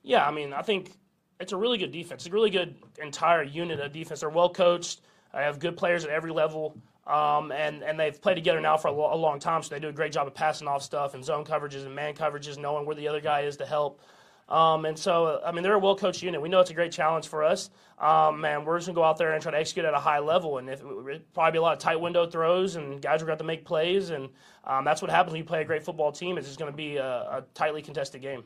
Yeah, 0.08 0.26
I 0.26 0.30
mean, 0.30 0.54
I 0.54 0.62
think 0.62 0.92
it's 1.38 1.52
a 1.52 1.56
really 1.58 1.76
good 1.76 1.92
defense. 1.92 2.22
It's 2.22 2.30
a 2.30 2.32
really 2.32 2.48
good 2.48 2.76
entire 2.98 3.42
unit 3.42 3.78
of 3.78 3.92
defense. 3.92 4.20
They're 4.20 4.30
well 4.30 4.48
coached. 4.48 5.02
I 5.34 5.42
have 5.42 5.58
good 5.58 5.76
players 5.76 6.02
at 6.02 6.10
every 6.10 6.32
level. 6.32 6.74
Um, 7.06 7.52
and, 7.52 7.82
and 7.82 8.00
they've 8.00 8.18
played 8.18 8.36
together 8.36 8.58
now 8.58 8.78
for 8.78 8.88
a, 8.88 8.92
lo- 8.92 9.12
a, 9.12 9.16
long 9.16 9.38
time, 9.38 9.62
so 9.62 9.74
they 9.74 9.80
do 9.80 9.88
a 9.88 9.92
great 9.92 10.12
job 10.12 10.26
of 10.26 10.34
passing 10.34 10.66
off 10.66 10.82
stuff 10.82 11.12
and 11.12 11.22
zone 11.22 11.44
coverages 11.44 11.84
and 11.84 11.94
man 11.94 12.14
coverages, 12.14 12.56
knowing 12.56 12.86
where 12.86 12.96
the 12.96 13.06
other 13.06 13.20
guy 13.20 13.42
is 13.42 13.58
to 13.58 13.66
help. 13.66 14.00
Um, 14.48 14.86
and 14.86 14.98
so, 14.98 15.42
I 15.44 15.52
mean, 15.52 15.62
they're 15.62 15.74
a 15.74 15.78
well 15.78 15.94
coached 15.94 16.22
unit. 16.22 16.40
We 16.40 16.48
know 16.48 16.60
it's 16.60 16.70
a 16.70 16.74
great 16.74 16.92
challenge 16.92 17.28
for 17.28 17.44
us. 17.44 17.68
Um, 17.98 18.46
and 18.46 18.64
we're 18.64 18.78
just 18.78 18.88
to 18.88 18.94
go 18.94 19.04
out 19.04 19.18
there 19.18 19.34
and 19.34 19.42
try 19.42 19.52
to 19.52 19.58
execute 19.58 19.84
at 19.84 19.92
a 19.92 19.98
high 19.98 20.20
level. 20.20 20.56
And 20.56 20.70
if, 20.70 20.80
it 20.80 21.34
probably 21.34 21.52
be 21.52 21.58
a 21.58 21.62
lot 21.62 21.74
of 21.74 21.80
tight 21.80 22.00
window 22.00 22.26
throws, 22.26 22.76
and 22.76 23.02
guys 23.02 23.20
are 23.20 23.26
to 23.26 23.32
have 23.32 23.38
to 23.38 23.44
make 23.44 23.66
plays. 23.66 24.08
And 24.08 24.30
um, 24.64 24.86
that's 24.86 25.02
what 25.02 25.10
happens 25.10 25.32
when 25.32 25.40
you 25.40 25.44
play 25.44 25.60
a 25.60 25.66
great 25.66 25.82
football 25.82 26.12
team. 26.12 26.38
It's 26.38 26.46
just 26.46 26.58
to 26.58 26.72
be 26.72 26.96
a, 26.96 27.04
a 27.06 27.44
tightly 27.52 27.82
contested 27.82 28.22
game. 28.22 28.44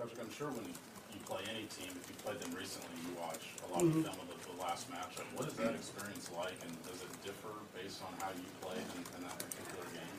Patrick, 0.00 0.20
I'm 0.22 0.32
sure 0.32 0.48
when 0.48 0.64
you 0.64 1.20
play 1.26 1.42
any 1.50 1.68
team, 1.68 1.92
if 1.92 2.08
you 2.08 2.16
played 2.24 2.40
them 2.40 2.56
recently, 2.56 2.88
you 3.04 3.12
watch 3.20 3.44
a 3.68 3.72
lot 3.72 3.84
mm-hmm. 3.84 3.98
of 3.98 4.04
film 4.06 4.16
of 4.16 4.28
the, 4.32 4.48
the, 4.48 4.62
last 4.62 4.90
matchup. 4.90 5.28
What 5.36 5.46
is 5.46 5.52
that 5.54 5.74
experience 5.74 6.30
like, 6.34 6.56
and 6.64 6.72
does 6.88 7.02
it 7.02 7.22
differ 7.22 7.52
based 7.76 8.00
on 8.00 8.08
how 8.18 8.30
you 8.32 8.48
played 8.62 8.80
in, 8.80 9.04
in 9.16 9.28
that 9.28 9.36
particular 9.36 9.84
game? 9.92 10.16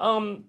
Um, 0.00 0.44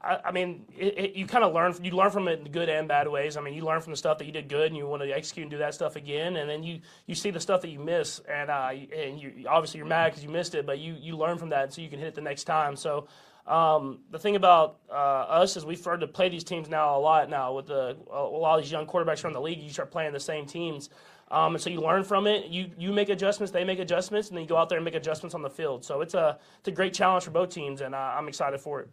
I, 0.00 0.20
I 0.26 0.30
mean, 0.30 0.64
it, 0.78 0.96
it, 0.96 1.14
you 1.16 1.26
kind 1.26 1.42
of 1.42 1.52
learn. 1.52 1.74
You 1.82 1.90
learn 1.92 2.12
from 2.12 2.28
it 2.28 2.38
in 2.38 2.52
good 2.52 2.68
and 2.68 2.86
bad 2.86 3.08
ways. 3.08 3.36
I 3.36 3.40
mean, 3.40 3.54
you 3.54 3.64
learn 3.64 3.80
from 3.80 3.92
the 3.92 3.96
stuff 3.96 4.18
that 4.18 4.24
you 4.26 4.32
did 4.32 4.48
good, 4.48 4.68
and 4.68 4.76
you 4.76 4.86
want 4.86 5.02
to 5.02 5.10
execute 5.10 5.42
and 5.42 5.50
do 5.50 5.58
that 5.58 5.74
stuff 5.74 5.96
again. 5.96 6.36
And 6.36 6.48
then 6.48 6.62
you, 6.62 6.78
you 7.06 7.16
see 7.16 7.30
the 7.30 7.40
stuff 7.40 7.60
that 7.62 7.70
you 7.70 7.80
miss, 7.80 8.20
and 8.28 8.50
uh, 8.50 8.70
and 8.70 9.20
you 9.20 9.46
obviously 9.48 9.78
you're 9.78 9.86
mad 9.88 10.12
because 10.12 10.22
you 10.22 10.30
missed 10.30 10.54
it, 10.54 10.64
but 10.64 10.78
you 10.78 10.94
you 11.00 11.16
learn 11.16 11.38
from 11.38 11.48
that, 11.48 11.72
so 11.72 11.82
you 11.82 11.88
can 11.88 11.98
hit 11.98 12.08
it 12.08 12.14
the 12.14 12.20
next 12.20 12.44
time. 12.44 12.76
So. 12.76 13.08
Um, 13.46 14.00
the 14.10 14.18
thing 14.18 14.34
about 14.36 14.78
uh, 14.90 14.92
us 14.92 15.56
is 15.56 15.64
we've 15.64 15.78
started 15.78 16.00
to 16.06 16.12
play 16.12 16.28
these 16.28 16.44
teams 16.44 16.68
now 16.68 16.98
a 16.98 17.00
lot 17.00 17.30
now 17.30 17.54
with 17.54 17.66
the, 17.66 17.96
a 18.10 18.22
lot 18.22 18.58
of 18.58 18.64
these 18.64 18.72
young 18.72 18.86
quarterbacks 18.86 19.24
around 19.24 19.34
the 19.34 19.40
league. 19.40 19.60
You 19.60 19.70
start 19.70 19.90
playing 19.90 20.12
the 20.12 20.20
same 20.20 20.46
teams, 20.46 20.90
um, 21.30 21.54
and 21.54 21.62
so 21.62 21.70
you 21.70 21.80
learn 21.80 22.02
from 22.02 22.26
it. 22.26 22.46
You 22.46 22.70
you 22.76 22.92
make 22.92 23.08
adjustments, 23.08 23.52
they 23.52 23.64
make 23.64 23.78
adjustments, 23.78 24.28
and 24.28 24.36
then 24.36 24.42
you 24.42 24.48
go 24.48 24.56
out 24.56 24.68
there 24.68 24.78
and 24.78 24.84
make 24.84 24.96
adjustments 24.96 25.34
on 25.34 25.42
the 25.42 25.50
field. 25.50 25.84
So 25.84 26.00
it's 26.00 26.14
a 26.14 26.38
it's 26.58 26.68
a 26.68 26.72
great 26.72 26.92
challenge 26.92 27.24
for 27.24 27.30
both 27.30 27.50
teams, 27.50 27.82
and 27.82 27.94
uh, 27.94 27.98
I'm 27.98 28.28
excited 28.28 28.60
for 28.60 28.80
it 28.80 28.88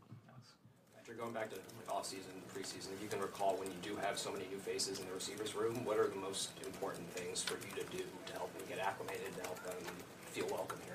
After 0.99 1.13
going 1.13 1.33
back 1.33 1.49
to 1.49 1.57
off 1.91 2.05
season, 2.05 2.31
preseason, 2.53 2.93
if 2.93 3.01
you 3.01 3.07
can 3.09 3.19
recall 3.21 3.55
when 3.57 3.67
you 3.69 3.77
do 3.81 3.95
have 3.97 4.17
so 4.17 4.31
many 4.31 4.45
new 4.51 4.57
faces 4.57 4.99
in 4.99 5.07
the 5.07 5.13
receivers 5.13 5.55
room, 5.55 5.85
what 5.85 5.97
are 5.97 6.07
the 6.07 6.15
most 6.15 6.51
important 6.65 7.07
things 7.11 7.43
for 7.43 7.53
you 7.55 7.83
to 7.83 7.97
do 7.97 8.03
to 8.25 8.33
help 8.33 8.51
them 8.57 8.63
get 8.67 8.79
acclimated, 8.79 9.35
to 9.37 9.41
help 9.43 9.63
them 9.63 9.77
feel 10.31 10.47
welcome 10.47 10.79
here? 10.85 10.92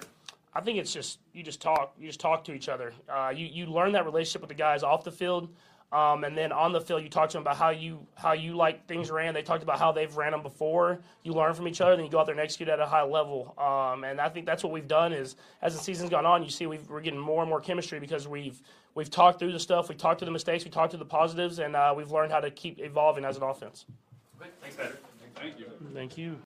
I 0.58 0.60
think 0.60 0.78
it's 0.78 0.92
just 0.92 1.20
you 1.32 1.44
just 1.44 1.62
talk, 1.62 1.94
you 2.00 2.08
just 2.08 2.18
talk 2.18 2.42
to 2.46 2.52
each 2.52 2.68
other. 2.68 2.92
Uh, 3.08 3.32
you 3.32 3.46
you 3.46 3.66
learn 3.66 3.92
that 3.92 4.04
relationship 4.04 4.40
with 4.40 4.48
the 4.48 4.56
guys 4.56 4.82
off 4.82 5.04
the 5.04 5.12
field. 5.12 5.48
Um, 5.92 6.24
and 6.24 6.36
then 6.36 6.50
on 6.52 6.72
the 6.72 6.80
field, 6.80 7.02
you 7.02 7.08
talk 7.08 7.30
to 7.30 7.34
them 7.34 7.42
about 7.42 7.56
how 7.56 7.70
you 7.70 8.04
how 8.16 8.32
you 8.32 8.56
like 8.56 8.84
things 8.88 9.08
ran. 9.08 9.34
They 9.34 9.42
talked 9.42 9.62
about 9.62 9.78
how 9.78 9.92
they've 9.92 10.14
ran 10.16 10.32
them 10.32 10.42
before. 10.42 10.98
You 11.22 11.32
learn 11.32 11.54
from 11.54 11.68
each 11.68 11.80
other, 11.80 11.94
then 11.94 12.04
you 12.04 12.10
go 12.10 12.18
out 12.18 12.26
there 12.26 12.34
and 12.34 12.40
execute 12.40 12.68
at 12.68 12.80
a 12.80 12.86
high 12.86 13.04
level. 13.04 13.54
Um, 13.56 14.02
and 14.02 14.20
I 14.20 14.28
think 14.28 14.46
that's 14.46 14.64
what 14.64 14.72
we've 14.72 14.88
done. 14.88 15.12
Is 15.12 15.36
as 15.62 15.76
the 15.76 15.80
season's 15.80 16.10
gone 16.10 16.26
on, 16.26 16.42
you 16.42 16.50
see 16.50 16.66
we 16.66 16.80
are 16.90 17.00
getting 17.00 17.20
more 17.20 17.42
and 17.42 17.48
more 17.48 17.60
chemistry 17.60 18.00
because 18.00 18.26
we've 18.26 18.60
we've 18.96 19.10
talked 19.10 19.38
through 19.38 19.52
the 19.52 19.60
stuff, 19.60 19.88
we 19.88 19.94
talked 19.94 20.18
to 20.18 20.24
the 20.24 20.32
mistakes, 20.32 20.64
we 20.64 20.72
talked 20.72 20.90
to 20.90 20.98
the 20.98 21.04
positives, 21.04 21.60
and 21.60 21.76
uh, 21.76 21.94
we've 21.96 22.10
learned 22.10 22.32
how 22.32 22.40
to 22.40 22.50
keep 22.50 22.80
evolving 22.80 23.24
as 23.24 23.36
an 23.36 23.44
offense. 23.44 23.86
Thanks, 24.60 24.74
Patrick. 24.76 24.98
Thank 25.36 25.60
you. 25.60 25.66
Thank 25.94 26.18
you. 26.18 26.36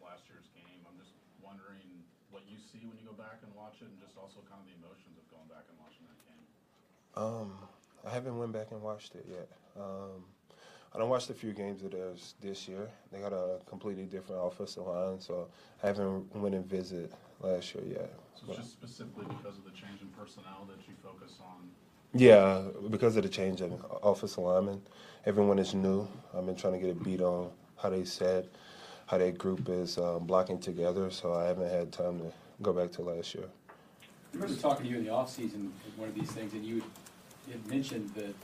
Last 0.00 0.24
year's 0.30 0.48
game, 0.56 0.80
I'm 0.88 0.96
just 0.96 1.12
wondering 1.44 1.84
what 2.30 2.42
you 2.48 2.56
see 2.56 2.80
when 2.88 2.96
you 2.96 3.04
go 3.04 3.12
back 3.12 3.44
and 3.44 3.52
watch 3.52 3.76
it, 3.82 3.88
and 3.92 3.98
just 4.00 4.16
also 4.16 4.40
kind 4.48 4.56
of 4.62 4.66
the 4.70 4.72
emotions 4.80 5.18
of 5.20 5.24
going 5.28 5.44
back 5.52 5.68
and 5.68 5.76
watching 5.76 6.06
that 6.08 6.16
game. 6.24 6.40
Um, 7.18 7.50
I 8.06 8.10
haven't 8.10 8.38
went 8.38 8.52
back 8.52 8.68
and 8.70 8.80
watched 8.80 9.16
it 9.16 9.26
yet. 9.28 9.48
Um, 9.76 10.24
I 10.94 10.98
don't 10.98 11.08
watched 11.08 11.30
a 11.30 11.34
few 11.34 11.52
games 11.52 11.82
of 11.82 11.90
theirs 11.90 12.34
this 12.40 12.68
year. 12.68 12.88
They 13.12 13.18
got 13.18 13.32
a 13.32 13.58
completely 13.66 14.04
different 14.04 14.40
offensive 14.44 14.86
line, 14.86 15.20
so 15.20 15.48
I 15.82 15.88
haven't 15.88 16.34
went 16.36 16.54
and 16.54 16.64
visit 16.64 17.12
last 17.40 17.74
year 17.74 17.84
yet. 17.86 18.14
So 18.34 18.46
it's 18.48 18.58
just 18.58 18.72
specifically 18.72 19.26
because 19.26 19.58
of 19.58 19.64
the 19.64 19.70
change 19.72 20.00
in 20.00 20.08
personnel 20.08 20.66
that 20.68 20.78
you 20.86 20.94
focus 21.02 21.40
on? 21.40 21.68
Yeah, 22.14 22.62
because 22.88 23.16
of 23.16 23.24
the 23.24 23.28
change 23.28 23.62
in 23.62 23.76
offensive 24.02 24.38
linemen. 24.38 24.80
Everyone 25.26 25.58
is 25.58 25.74
new. 25.74 26.08
I've 26.36 26.46
been 26.46 26.56
trying 26.56 26.74
to 26.74 26.78
get 26.78 26.90
a 26.90 26.94
beat 26.94 27.20
on 27.20 27.50
how 27.76 27.90
they 27.90 28.04
set, 28.04 28.46
how 29.06 29.18
that 29.18 29.36
group 29.36 29.68
is 29.68 29.98
um, 29.98 30.24
blocking 30.24 30.60
together, 30.60 31.10
so 31.10 31.34
I 31.34 31.46
haven't 31.46 31.68
had 31.68 31.92
time 31.92 32.20
to 32.20 32.32
go 32.62 32.72
back 32.72 32.92
to 32.92 33.02
last 33.02 33.34
year. 33.34 33.44
I 34.32 34.36
remember 34.36 34.60
talking 34.60 34.84
to 34.84 34.90
you 34.90 34.98
in 34.98 35.04
the 35.04 35.10
offseason, 35.10 35.70
one 35.96 36.08
of 36.08 36.14
these 36.14 36.30
things, 36.30 36.52
and 36.52 36.64
you 36.64 36.82
had 37.50 37.66
mentioned 37.66 38.10
that, 38.14 38.34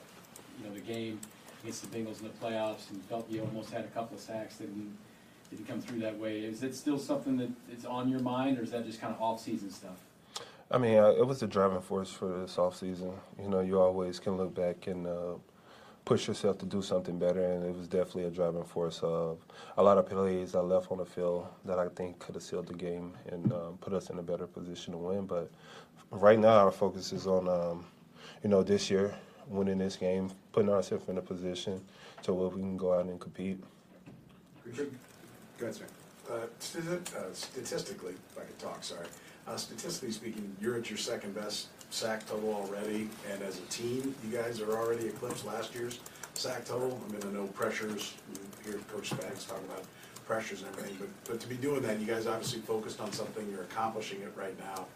you 0.59 0.67
know, 0.67 0.75
the 0.75 0.81
game 0.81 1.21
against 1.63 1.83
the 1.83 1.99
Bengals 1.99 2.21
in 2.21 2.27
the 2.27 2.47
playoffs 2.47 2.91
and 2.91 3.03
felt 3.05 3.31
you 3.31 3.41
almost 3.41 3.71
had 3.71 3.85
a 3.85 3.89
couple 3.89 4.17
of 4.17 4.23
sacks 4.23 4.57
that 4.57 4.67
didn't, 4.67 4.97
didn't 5.51 5.67
come 5.67 5.81
through 5.81 6.01
that 6.01 6.19
way. 6.19 6.41
Is 6.41 6.63
it 6.63 6.75
still 6.75 6.99
something 6.99 7.37
that 7.39 7.51
is 7.73 7.85
on 7.85 8.09
your 8.09 8.21
mind, 8.21 8.59
or 8.59 8.63
is 8.63 8.71
that 8.71 8.85
just 8.85 9.01
kind 9.01 9.15
of 9.15 9.21
off-season 9.21 9.71
stuff? 9.71 9.99
I 10.71 10.79
mean, 10.79 10.99
uh, 10.99 11.11
it 11.11 11.27
was 11.27 11.43
a 11.43 11.47
driving 11.47 11.81
force 11.81 12.11
for 12.11 12.41
this 12.41 12.57
offseason. 12.57 13.13
You 13.41 13.49
know, 13.49 13.61
you 13.61 13.79
always 13.79 14.19
can 14.19 14.37
look 14.37 14.55
back 14.55 14.87
and 14.87 15.07
uh, 15.07 15.35
push 16.05 16.27
yourself 16.27 16.59
to 16.59 16.67
do 16.67 16.83
something 16.83 17.19
better, 17.19 17.45
and 17.53 17.65
it 17.65 17.75
was 17.75 17.87
definitely 17.87 18.25
a 18.25 18.31
driving 18.31 18.65
force 18.65 19.01
of 19.03 19.39
a 19.77 19.83
lot 19.83 19.99
of 19.99 20.07
plays 20.07 20.55
I 20.55 20.61
left 20.61 20.91
on 20.91 20.99
the 20.99 21.07
field 21.07 21.47
that 21.65 21.79
I 21.79 21.89
think 21.89 22.19
could 22.19 22.35
have 22.35 22.43
sealed 22.43 22.67
the 22.67 22.75
game 22.75 23.15
and 23.31 23.53
um, 23.53 23.79
put 23.81 23.93
us 23.93 24.11
in 24.11 24.19
a 24.19 24.23
better 24.23 24.47
position 24.47 24.93
to 24.93 24.99
win. 24.99 25.27
But 25.27 25.51
right 26.11 26.39
now, 26.39 26.59
our 26.65 26.71
focus 26.71 27.13
is 27.13 27.27
on, 27.27 27.49
um, 27.49 27.85
you 28.45 28.51
know, 28.51 28.63
this 28.63 28.91
year, 28.91 29.15
winning 29.49 29.79
this 29.79 29.97
game, 29.97 30.31
putting 30.53 30.71
ourselves 30.71 31.09
in 31.09 31.17
a 31.17 31.23
position 31.23 31.81
to 32.23 32.35
where 32.35 32.49
we 32.49 32.61
can 32.61 32.77
go 32.77 32.93
out 32.93 33.07
and 33.07 33.19
compete. 33.19 33.59
Go 34.77 34.85
ahead, 35.61 35.75
sir. 35.75 35.87
Uh, 36.31 36.35
uh, 36.35 37.23
statistically, 37.33 38.13
if 38.13 38.39
I 38.39 38.43
could 38.43 38.59
talk, 38.59 38.85
sorry. 38.85 39.07
Uh, 39.47 39.57
statistically 39.57 40.13
speaking, 40.13 40.57
you're 40.61 40.77
at 40.77 40.89
your 40.89 40.99
second 40.99 41.35
best 41.35 41.69
sack 41.91 42.27
total 42.27 42.55
already, 42.55 43.09
and 43.31 43.43
as 43.43 43.59
a 43.59 43.63
team, 43.63 44.15
you 44.25 44.37
guys 44.37 44.61
are 44.61 44.73
already 44.73 45.07
eclipsed 45.07 45.47
last 45.47 45.75
year's 45.75 46.01
sack 46.35 46.65
total. 46.65 47.01
I 47.09 47.13
mean, 47.13 47.23
I 47.27 47.33
know 47.33 47.47
pressures, 47.49 48.15
you 48.33 48.71
hear 48.73 48.81
Coach 48.93 49.11
Spags 49.11 49.49
talking 49.49 49.65
about 49.67 49.85
pressures 50.27 50.63
and 50.63 50.71
everything, 50.71 50.97
but, 50.99 51.09
but 51.31 51.41
to 51.41 51.47
be 51.47 51.57
doing 51.57 51.83
that, 51.83 52.01
you 52.01 52.07
guys 52.07 52.27
obviously 52.27 52.61
focused 52.61 53.01
on 53.01 53.13
something, 53.13 53.49
you're 53.51 53.63
accomplishing 53.63 54.21
it 54.23 54.33
right 54.37 54.59
now. 54.59 54.87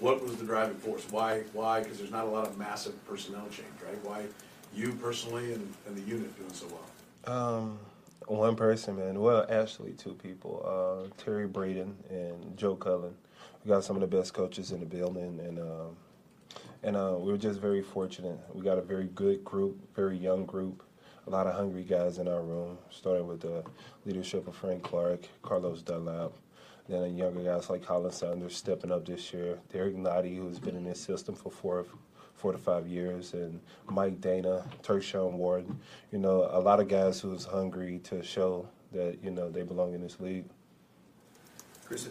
What 0.00 0.22
was 0.22 0.36
the 0.36 0.44
driving 0.44 0.76
force? 0.76 1.06
Why, 1.10 1.42
why, 1.52 1.82
because 1.82 1.98
there's 1.98 2.10
not 2.10 2.24
a 2.24 2.30
lot 2.30 2.46
of 2.46 2.58
massive 2.58 3.02
personnel 3.06 3.46
change, 3.50 3.68
right? 3.84 4.04
Why 4.04 4.26
you 4.74 4.92
personally 4.94 5.54
and, 5.54 5.72
and 5.86 5.96
the 5.96 6.02
unit 6.02 6.36
doing 6.36 6.52
so 6.52 6.66
well? 6.66 7.34
Um, 7.34 7.78
one 8.26 8.56
person, 8.56 8.96
man. 8.96 9.20
Well, 9.20 9.46
actually, 9.48 9.92
two 9.92 10.14
people. 10.14 10.62
Uh, 10.64 11.08
Terry 11.22 11.46
Bradden 11.46 11.96
and 12.10 12.56
Joe 12.56 12.76
Cullen 12.76 13.14
we 13.66 13.72
got 13.72 13.82
some 13.82 13.96
of 13.96 14.00
the 14.08 14.16
best 14.16 14.32
coaches 14.32 14.70
in 14.70 14.78
the 14.78 14.86
building, 14.86 15.40
and 15.40 15.58
um, 15.58 15.96
and 16.84 16.96
uh, 16.96 17.16
we 17.18 17.32
were 17.32 17.38
just 17.38 17.60
very 17.60 17.82
fortunate. 17.82 18.38
We 18.54 18.62
got 18.62 18.78
a 18.78 18.82
very 18.82 19.08
good 19.14 19.44
group, 19.44 19.76
very 19.96 20.16
young 20.16 20.46
group, 20.46 20.84
a 21.26 21.30
lot 21.30 21.48
of 21.48 21.54
hungry 21.54 21.82
guys 21.82 22.18
in 22.18 22.28
our 22.28 22.42
room. 22.42 22.78
Starting 22.90 23.26
with 23.26 23.40
the 23.40 23.64
leadership 24.04 24.46
of 24.46 24.54
Frank 24.54 24.84
Clark, 24.84 25.22
Carlos 25.42 25.82
Dunlap, 25.82 26.30
then 26.88 27.16
younger 27.16 27.42
guys 27.42 27.68
like 27.70 27.84
Khalen 27.84 28.12
Saunders 28.12 28.56
stepping 28.56 28.92
up 28.92 29.04
this 29.06 29.32
year, 29.32 29.58
Derrick 29.72 29.96
Nnadi, 29.96 30.36
who's 30.36 30.58
been 30.58 30.76
in 30.76 30.84
this 30.84 31.00
system 31.00 31.34
for 31.34 31.50
four 31.50 31.84
four 32.34 32.52
to 32.52 32.58
five 32.58 32.86
years, 32.86 33.32
and 33.32 33.60
Mike 33.88 34.20
Danna, 34.20 34.62
Tershawn 34.82 35.32
Wharton. 35.32 35.78
You 36.12 36.18
know, 36.18 36.48
a 36.52 36.60
lot 36.60 36.80
of 36.80 36.88
guys 36.88 37.18
who's 37.20 37.44
hungry 37.46 37.98
to 38.04 38.22
show 38.22 38.68
that 38.92 39.18
you 39.22 39.30
know 39.30 39.50
they 39.50 39.62
belong 39.62 39.94
in 39.94 40.02
this 40.02 40.20
league. 40.20 40.44
Chris, 41.86 42.08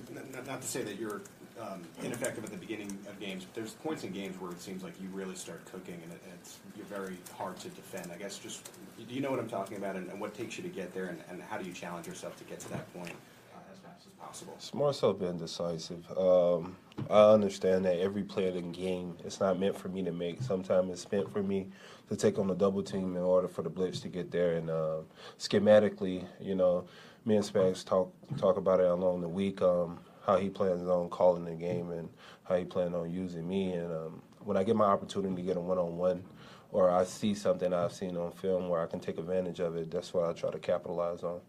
not 0.47 0.61
to 0.61 0.67
say 0.67 0.83
that 0.83 0.97
you're 0.97 1.21
um, 1.61 1.81
ineffective 2.01 2.43
at 2.43 2.51
the 2.51 2.57
beginning 2.57 2.97
of 3.09 3.19
games, 3.19 3.43
but 3.45 3.53
there's 3.53 3.73
points 3.73 4.03
in 4.03 4.11
games 4.11 4.39
where 4.39 4.51
it 4.51 4.61
seems 4.61 4.83
like 4.83 4.93
you 5.01 5.07
really 5.09 5.35
start 5.35 5.63
cooking 5.65 5.99
and 6.03 6.11
it- 6.13 6.21
it's, 6.33 6.59
you're 6.77 6.85
very 6.85 7.17
hard 7.37 7.57
to 7.57 7.69
defend. 7.69 8.11
I 8.11 8.15
guess 8.17 8.37
just, 8.37 8.69
do 8.97 9.13
you 9.13 9.21
know 9.21 9.31
what 9.31 9.39
I'm 9.39 9.49
talking 9.49 9.77
about 9.77 9.95
and 9.95 10.09
and 10.09 10.19
what 10.19 10.33
takes 10.33 10.57
you 10.57 10.63
to 10.63 10.69
get 10.69 10.93
there 10.93 11.05
and 11.05 11.21
and 11.29 11.41
how 11.41 11.57
do 11.57 11.65
you 11.65 11.73
challenge 11.73 12.07
yourself 12.07 12.37
to 12.37 12.43
get 12.45 12.59
to 12.61 12.69
that 12.69 12.91
point 12.93 13.11
uh, 13.53 13.59
as 13.73 13.79
fast 13.79 14.05
as 14.07 14.13
possible? 14.25 14.53
It's 14.57 14.73
more 14.73 14.93
so 14.93 15.13
being 15.13 15.37
decisive. 15.37 16.05
Um, 16.17 16.75
I 17.09 17.31
understand 17.31 17.85
that 17.85 17.99
every 17.99 18.23
play 18.23 18.47
of 18.47 18.55
the 18.55 18.61
game, 18.61 19.17
it's 19.23 19.39
not 19.39 19.59
meant 19.59 19.77
for 19.77 19.89
me 19.89 20.03
to 20.03 20.11
make. 20.11 20.41
Sometimes 20.41 20.91
it's 20.91 21.11
meant 21.11 21.31
for 21.31 21.43
me 21.43 21.67
to 22.09 22.15
take 22.15 22.39
on 22.39 22.47
the 22.47 22.55
double 22.55 22.83
team 22.83 23.15
in 23.15 23.21
order 23.21 23.47
for 23.47 23.61
the 23.61 23.69
blitz 23.69 23.99
to 24.01 24.07
get 24.07 24.31
there. 24.31 24.53
And 24.53 24.69
uh, 24.69 24.99
schematically, 25.39 26.25
you 26.39 26.55
know, 26.55 26.85
me 27.25 27.35
and 27.35 27.45
Spags 27.45 27.83
talk 27.85 28.13
talk 28.37 28.57
about 28.57 28.79
it 28.79 28.87
along 28.87 29.21
the 29.21 29.29
week. 29.29 29.61
Um, 29.61 29.99
how 30.25 30.37
he 30.37 30.49
plans 30.49 30.87
on 30.87 31.07
calling 31.09 31.45
the 31.45 31.51
game 31.51 31.91
and 31.91 32.09
how 32.45 32.55
he 32.55 32.65
plans 32.65 32.95
on 32.95 33.11
using 33.11 33.47
me. 33.47 33.73
And 33.73 33.91
um, 33.91 34.21
when 34.39 34.57
I 34.57 34.63
get 34.63 34.75
my 34.75 34.85
opportunity 34.85 35.35
to 35.35 35.41
get 35.41 35.57
a 35.57 35.59
one 35.59 35.77
on 35.77 35.97
one, 35.97 36.23
or 36.71 36.89
I 36.89 37.03
see 37.03 37.35
something 37.35 37.71
I've 37.71 37.93
seen 37.93 38.17
on 38.17 38.31
film 38.31 38.67
where 38.67 38.81
I 38.81 38.87
can 38.87 38.99
take 38.99 39.19
advantage 39.19 39.59
of 39.59 39.75
it, 39.75 39.91
that's 39.91 40.13
what 40.13 40.27
I 40.27 40.33
try 40.33 40.49
to 40.49 40.59
capitalize 40.59 41.23
on. 41.23 41.41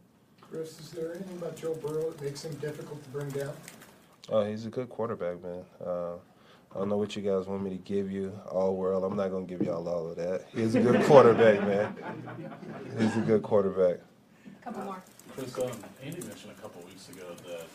Chris, 0.50 0.78
is 0.78 0.90
there 0.90 1.12
anything 1.14 1.38
about 1.38 1.56
Joe 1.56 1.74
Burrow 1.74 2.11
that 2.11 2.22
makes 2.22 2.44
him 2.44 2.54
difficult 2.54 3.02
to 3.02 3.11
bring 3.11 3.28
down? 3.30 3.52
Oh, 4.28 4.44
he's 4.44 4.64
a 4.64 4.68
good 4.68 4.88
quarterback, 4.88 5.42
man. 5.42 5.64
Uh, 5.85 6.14
I 6.74 6.78
don't 6.78 6.88
know 6.88 6.96
what 6.96 7.16
you 7.16 7.22
guys 7.22 7.46
want 7.46 7.62
me 7.62 7.70
to 7.70 7.76
give 7.76 8.12
you, 8.12 8.32
all 8.50 8.76
world. 8.76 9.02
I'm 9.02 9.16
not 9.16 9.30
gonna 9.30 9.46
give 9.46 9.62
y'all 9.62 9.88
all 9.88 10.11
of 10.11 10.16
that. 10.16 10.46
He's 10.54 10.74
a 10.74 10.80
good 10.80 11.02
quarterback, 11.04 11.61
man. 11.66 11.96
He's 12.98 13.16
a 13.16 13.20
good 13.20 13.42
quarterback. 13.42 13.98
A 14.61 14.64
couple 14.64 14.85
more. 14.85 15.02
Chris, 15.35 15.59
um, 15.59 15.70
Andy 16.02 16.20
mentioned 16.26 16.52
a 16.56 16.62
couple 16.62 16.82
weeks 16.82 17.09
ago 17.09 17.26
that 17.48 17.66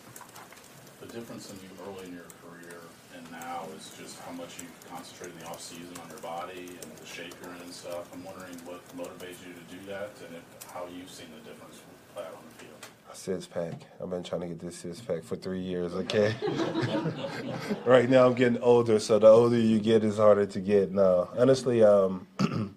the 1.01 1.13
difference 1.13 1.51
in 1.51 1.57
you 1.57 1.69
early 1.87 2.07
in 2.07 2.13
your 2.13 2.29
career 2.45 2.79
and 3.15 3.31
now 3.31 3.65
is 3.75 3.91
just 3.99 4.19
how 4.21 4.31
much 4.31 4.59
you 4.59 4.67
concentrate 4.89 5.31
in 5.33 5.39
the 5.39 5.47
off-season 5.47 5.93
on 6.03 6.09
your 6.09 6.19
body 6.19 6.67
and 6.81 6.87
the 6.97 7.05
shape 7.05 7.33
you're 7.43 7.53
in 7.53 7.61
and 7.61 7.73
stuff. 7.73 8.07
I'm 8.13 8.23
wondering 8.23 8.55
what 8.65 8.81
motivates 8.95 9.43
you 9.45 9.53
to 9.53 9.65
do 9.69 9.79
that 9.87 10.11
and 10.25 10.37
if, 10.37 10.71
how 10.71 10.87
you've 10.87 11.09
seen 11.09 11.27
the 11.35 11.49
difference 11.49 11.81
play 12.13 12.23
out 12.23 12.35
on 12.35 12.43
the 12.47 12.65
field. 12.65 12.85
A 13.11 13.15
six 13.15 13.45
pack. 13.45 13.73
I've 14.01 14.09
been 14.09 14.23
trying 14.23 14.41
to 14.41 14.47
get 14.47 14.59
this 14.59 14.77
six 14.77 15.01
pack 15.01 15.23
for 15.23 15.35
three 15.35 15.59
years. 15.59 15.93
Okay. 15.93 16.33
right 17.85 18.09
now 18.09 18.25
I'm 18.25 18.35
getting 18.35 18.61
older, 18.61 18.99
so 18.99 19.19
the 19.19 19.27
older 19.27 19.57
you 19.57 19.79
get, 19.79 20.05
is 20.05 20.17
harder 20.17 20.45
to 20.45 20.59
get. 20.61 20.93
Now, 20.93 21.29
honestly, 21.37 21.83
um, 21.83 22.25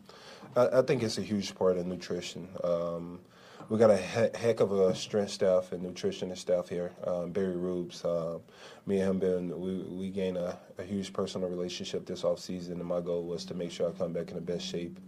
I, 0.56 0.78
I 0.78 0.82
think 0.82 1.04
it's 1.04 1.18
a 1.18 1.22
huge 1.22 1.54
part 1.54 1.76
of 1.76 1.86
nutrition. 1.86 2.48
Um, 2.64 3.20
we 3.68 3.78
got 3.78 3.90
a 3.90 3.96
he- 3.96 4.36
heck 4.38 4.58
of 4.58 4.72
a 4.72 4.94
strength 4.94 5.30
staff 5.30 5.70
and 5.70 5.82
nutritionist 5.82 6.38
staff 6.38 6.68
here. 6.68 6.90
Um, 7.06 7.30
Barry 7.30 7.56
Rubes, 7.56 8.04
uh, 8.04 8.38
me 8.86 8.98
and 8.98 9.10
him 9.10 9.18
been 9.20 9.60
we 9.60 9.82
we 9.82 10.10
gained 10.10 10.36
a, 10.36 10.58
a 10.78 10.82
huge 10.82 11.12
personal 11.12 11.48
relationship 11.48 12.06
this 12.06 12.24
off 12.24 12.40
season, 12.40 12.80
and 12.80 12.84
my 12.86 13.00
goal 13.00 13.22
was 13.24 13.44
to 13.46 13.54
make 13.54 13.70
sure 13.70 13.88
I 13.88 13.92
come 13.92 14.12
back 14.12 14.30
in 14.30 14.34
the 14.34 14.40
best 14.40 14.66
shape 14.66 14.98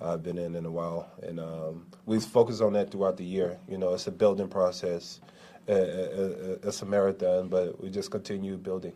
I've 0.00 0.22
been 0.22 0.38
in 0.38 0.54
in 0.54 0.64
a 0.64 0.70
while, 0.70 1.10
and 1.22 1.38
um, 1.38 1.86
we 2.06 2.18
focus 2.20 2.60
on 2.60 2.72
that 2.72 2.90
throughout 2.90 3.16
the 3.16 3.24
year. 3.24 3.58
You 3.68 3.78
know, 3.78 3.92
it's 3.92 4.06
a 4.06 4.10
building 4.10 4.48
process. 4.48 5.20
Uh, 5.68 5.72
uh, 5.72 5.76
uh, 5.76 6.68
it's 6.68 6.80
a 6.82 6.86
marathon, 6.86 7.48
but 7.48 7.80
we 7.82 7.90
just 7.90 8.10
continue 8.10 8.56
building. 8.56 8.92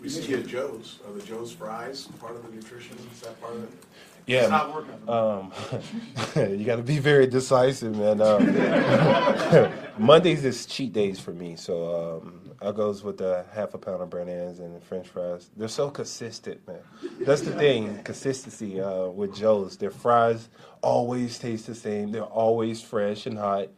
We- 0.00 0.08
see 0.08 0.34
at 0.34 0.46
Joe's, 0.46 1.00
are 1.06 1.12
the 1.12 1.22
Joe's 1.22 1.52
fries 1.52 2.06
part 2.20 2.36
of 2.36 2.42
the 2.46 2.54
nutrition, 2.54 2.96
is 3.12 3.20
that 3.20 3.40
part 3.40 3.54
of 3.56 3.64
it? 3.64 3.70
Yeah, 4.28 4.40
It's 4.42 4.50
not 4.50 4.74
working. 4.74 5.08
um, 5.08 5.52
you 6.58 6.64
got 6.66 6.76
to 6.76 6.82
be 6.82 6.98
very 6.98 7.26
decisive, 7.26 7.96
man. 7.96 8.20
Um, 8.20 9.72
Mondays 9.98 10.44
is 10.44 10.66
cheat 10.66 10.92
days 10.92 11.18
for 11.18 11.32
me, 11.32 11.56
so 11.56 12.20
um, 12.22 12.40
I 12.60 12.72
goes 12.72 13.02
with 13.02 13.16
the 13.16 13.46
half 13.54 13.72
a 13.72 13.78
pound 13.78 14.02
of 14.02 14.10
burnt 14.10 14.28
ends 14.28 14.60
and 14.60 14.82
French 14.84 15.08
fries. 15.08 15.48
They're 15.56 15.66
so 15.66 15.88
consistent, 15.88 16.66
man. 16.68 16.80
That's 17.20 17.40
the 17.40 17.52
thing, 17.52 18.02
consistency 18.04 18.80
uh, 18.82 19.06
with 19.06 19.34
Joe's. 19.34 19.78
Their 19.78 19.90
fries 19.90 20.50
always 20.82 21.38
taste 21.38 21.66
the 21.66 21.74
same. 21.74 22.12
They're 22.12 22.22
always 22.22 22.82
fresh 22.82 23.24
and 23.24 23.38
hot, 23.38 23.68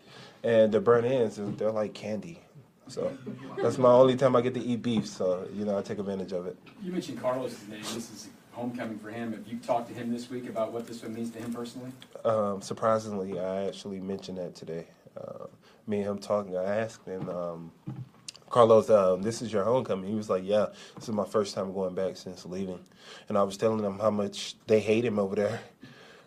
and 0.42 0.72
the 0.72 0.80
burnt 0.80 1.06
ends, 1.06 1.38
they're 1.40 1.70
like 1.70 1.94
candy. 1.94 2.40
So 2.88 3.16
that's 3.62 3.78
my 3.78 3.90
only 3.92 4.16
time 4.16 4.34
I 4.34 4.40
get 4.40 4.54
to 4.54 4.60
eat 4.60 4.82
beef. 4.82 5.06
So 5.06 5.46
you 5.54 5.64
know, 5.64 5.78
I 5.78 5.82
take 5.82 6.00
advantage 6.00 6.32
of 6.32 6.46
it. 6.48 6.56
You 6.82 6.90
mentioned 6.90 7.20
Carlos' 7.20 7.56
name. 7.68 7.82
This 7.82 8.10
is 8.10 8.28
homecoming 8.52 8.98
for 8.98 9.10
him. 9.10 9.32
Have 9.32 9.46
you 9.46 9.58
talked 9.58 9.88
to 9.88 9.94
him 9.94 10.12
this 10.12 10.30
week 10.30 10.48
about 10.48 10.72
what 10.72 10.86
this 10.86 11.02
one 11.02 11.14
means 11.14 11.30
to 11.30 11.38
him 11.38 11.52
personally? 11.52 11.92
Um, 12.24 12.60
surprisingly, 12.62 13.38
I 13.38 13.66
actually 13.66 14.00
mentioned 14.00 14.38
that 14.38 14.54
today. 14.54 14.86
Uh, 15.16 15.46
me 15.86 15.98
and 15.98 16.06
him 16.06 16.18
talking, 16.18 16.56
I 16.56 16.64
asked 16.76 17.06
him, 17.06 17.28
um, 17.28 17.72
Carlos, 18.50 18.90
um, 18.90 19.22
this 19.22 19.42
is 19.42 19.52
your 19.52 19.64
homecoming. 19.64 20.10
He 20.10 20.16
was 20.16 20.28
like, 20.28 20.42
Yeah, 20.44 20.66
this 20.96 21.08
is 21.08 21.14
my 21.14 21.24
first 21.24 21.54
time 21.54 21.72
going 21.72 21.94
back 21.94 22.16
since 22.16 22.44
leaving. 22.44 22.80
And 23.28 23.38
I 23.38 23.44
was 23.44 23.56
telling 23.56 23.82
him 23.82 23.98
how 23.98 24.10
much 24.10 24.56
they 24.66 24.80
hate 24.80 25.04
him 25.04 25.18
over 25.18 25.36
there. 25.36 25.60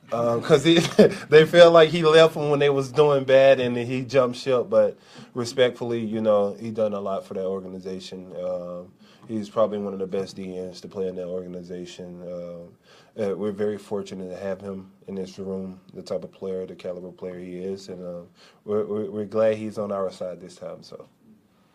Because 0.10 0.64
they 1.30 1.46
felt 1.46 1.74
like 1.74 1.90
he 1.90 2.04
left 2.04 2.36
them 2.36 2.52
when 2.52 2.60
they 2.60 2.70
was 2.70 2.92
doing 2.92 3.24
bad 3.24 3.60
and 3.60 3.76
he 3.76 4.04
jumped 4.04 4.38
ship. 4.38 4.70
But 4.70 4.96
respectfully, 5.34 6.06
you 6.06 6.22
know, 6.22 6.56
he 6.60 6.70
done 6.70 6.94
a 6.94 7.00
lot 7.00 7.26
for 7.26 7.34
that 7.34 7.46
organization. 7.46 8.32
Um, 8.36 8.92
he's 9.28 9.50
probably 9.50 9.78
one 9.78 9.94
of 9.94 10.00
the 10.00 10.08
best 10.08 10.38
DNs 10.38 10.82
to 10.82 10.88
play 10.88 11.08
in 11.08 11.16
that 11.16 11.28
organization. 11.28 12.22
Uh, 12.22 13.22
uh, 13.22 13.36
we're 13.36 13.52
very 13.52 13.78
fortunate 13.78 14.30
to 14.30 14.38
have 14.38 14.60
him 14.60 14.92
in 15.08 15.16
this 15.16 15.38
room, 15.38 15.80
the 15.94 16.02
type 16.02 16.24
of 16.24 16.32
player, 16.32 16.66
the 16.66 16.76
caliber 16.76 17.12
player 17.12 17.40
he 17.40 17.58
is, 17.58 17.90
and 17.90 18.04
uh, 18.04 18.22
we're, 18.66 18.86
we're, 18.86 19.12
we're 19.12 19.26
glad 19.26 19.56
he's 19.56 19.78
on 19.78 19.92
our 19.92 20.12
side 20.12 20.42
this 20.42 20.56
time. 20.56 20.82
So, 20.82 21.08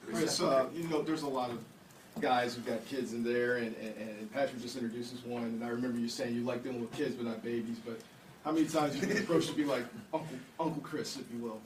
Chris, 0.06 0.40
uh, 0.40 0.66
you 0.74 0.88
know, 0.88 1.02
there's 1.02 1.22
a 1.22 1.28
lot 1.28 1.50
of 1.50 1.58
guys 2.20 2.54
who've 2.54 2.66
got 2.66 2.84
kids 2.86 3.12
in 3.12 3.22
there, 3.22 3.58
and, 3.58 3.76
and, 3.76 3.94
and 3.96 4.32
Patrick 4.32 4.60
just 4.60 4.76
introduced 4.76 5.14
us 5.14 5.24
one, 5.24 5.44
and 5.44 5.64
I 5.64 5.68
remember 5.68 5.98
you 5.98 6.08
saying 6.08 6.34
you 6.34 6.42
like 6.42 6.64
dealing 6.64 6.80
with 6.80 6.92
kids 6.92 7.14
but 7.14 7.26
not 7.26 7.42
babies, 7.42 7.76
but 7.84 8.00
how 8.44 8.52
many 8.52 8.66
times 8.66 8.96
you 8.96 9.06
been 9.06 9.18
approached 9.18 9.50
to 9.50 9.54
be 9.54 9.64
like 9.64 9.84
Uncle, 10.12 10.36
Uncle 10.58 10.82
Chris, 10.82 11.16
if 11.16 11.24
you 11.32 11.42
will? 11.42 11.60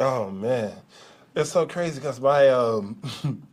oh 0.00 0.30
man, 0.30 0.72
it's 1.34 1.50
so 1.50 1.66
crazy 1.66 2.00
because 2.00 2.20
my 2.20 2.48
um, 2.48 3.00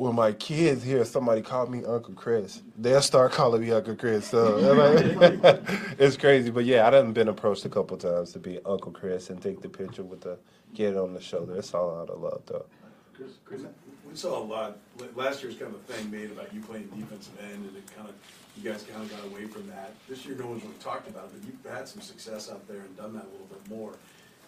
when 0.00 0.14
my 0.14 0.32
kids 0.32 0.82
hear 0.82 1.04
somebody 1.04 1.42
call 1.42 1.66
me 1.66 1.84
Uncle 1.84 2.14
Chris, 2.14 2.62
they'll 2.78 3.02
start 3.02 3.32
calling 3.32 3.60
me 3.60 3.70
Uncle 3.70 3.94
Chris. 3.94 4.26
So 4.26 4.56
it's 5.98 6.16
crazy, 6.16 6.50
but 6.50 6.64
yeah, 6.64 6.86
I 6.86 6.90
done 6.90 7.12
been 7.12 7.28
approached 7.28 7.66
a 7.66 7.68
couple 7.68 7.98
times 7.98 8.32
to 8.32 8.38
be 8.38 8.58
Uncle 8.64 8.92
Chris 8.92 9.28
and 9.28 9.42
take 9.42 9.60
the 9.60 9.68
picture 9.68 10.02
with 10.02 10.22
the 10.22 10.38
kid 10.74 10.96
on 10.96 11.12
the 11.12 11.20
shoulder. 11.20 11.54
It's 11.56 11.74
all 11.74 12.00
out 12.00 12.08
of 12.08 12.18
love, 12.18 12.40
though. 12.46 12.64
Chris, 13.12 13.32
Chris, 13.44 13.60
we 14.08 14.16
saw 14.16 14.38
a 14.38 14.42
lot, 14.42 14.78
la- 14.98 15.22
last 15.22 15.42
year's 15.42 15.54
kind 15.56 15.74
of 15.74 15.74
a 15.74 15.92
thing 15.92 16.10
made 16.10 16.30
about 16.30 16.54
you 16.54 16.62
playing 16.62 16.88
defensive 16.96 17.38
end, 17.52 17.66
and 17.66 17.76
it 17.76 17.84
kind 17.94 18.08
of, 18.08 18.14
you 18.56 18.70
guys 18.70 18.82
kind 18.90 19.02
of 19.02 19.10
got 19.10 19.22
away 19.30 19.44
from 19.48 19.66
that. 19.66 19.92
This 20.08 20.24
year, 20.24 20.34
no 20.34 20.46
one's 20.46 20.62
really 20.62 20.76
talked 20.76 21.10
about 21.10 21.24
it, 21.24 21.32
but 21.34 21.46
you've 21.46 21.76
had 21.76 21.86
some 21.86 22.00
success 22.00 22.50
out 22.50 22.66
there 22.68 22.78
and 22.80 22.96
done 22.96 23.12
that 23.12 23.24
a 23.24 23.32
little 23.32 23.48
bit 23.50 23.68
more. 23.68 23.92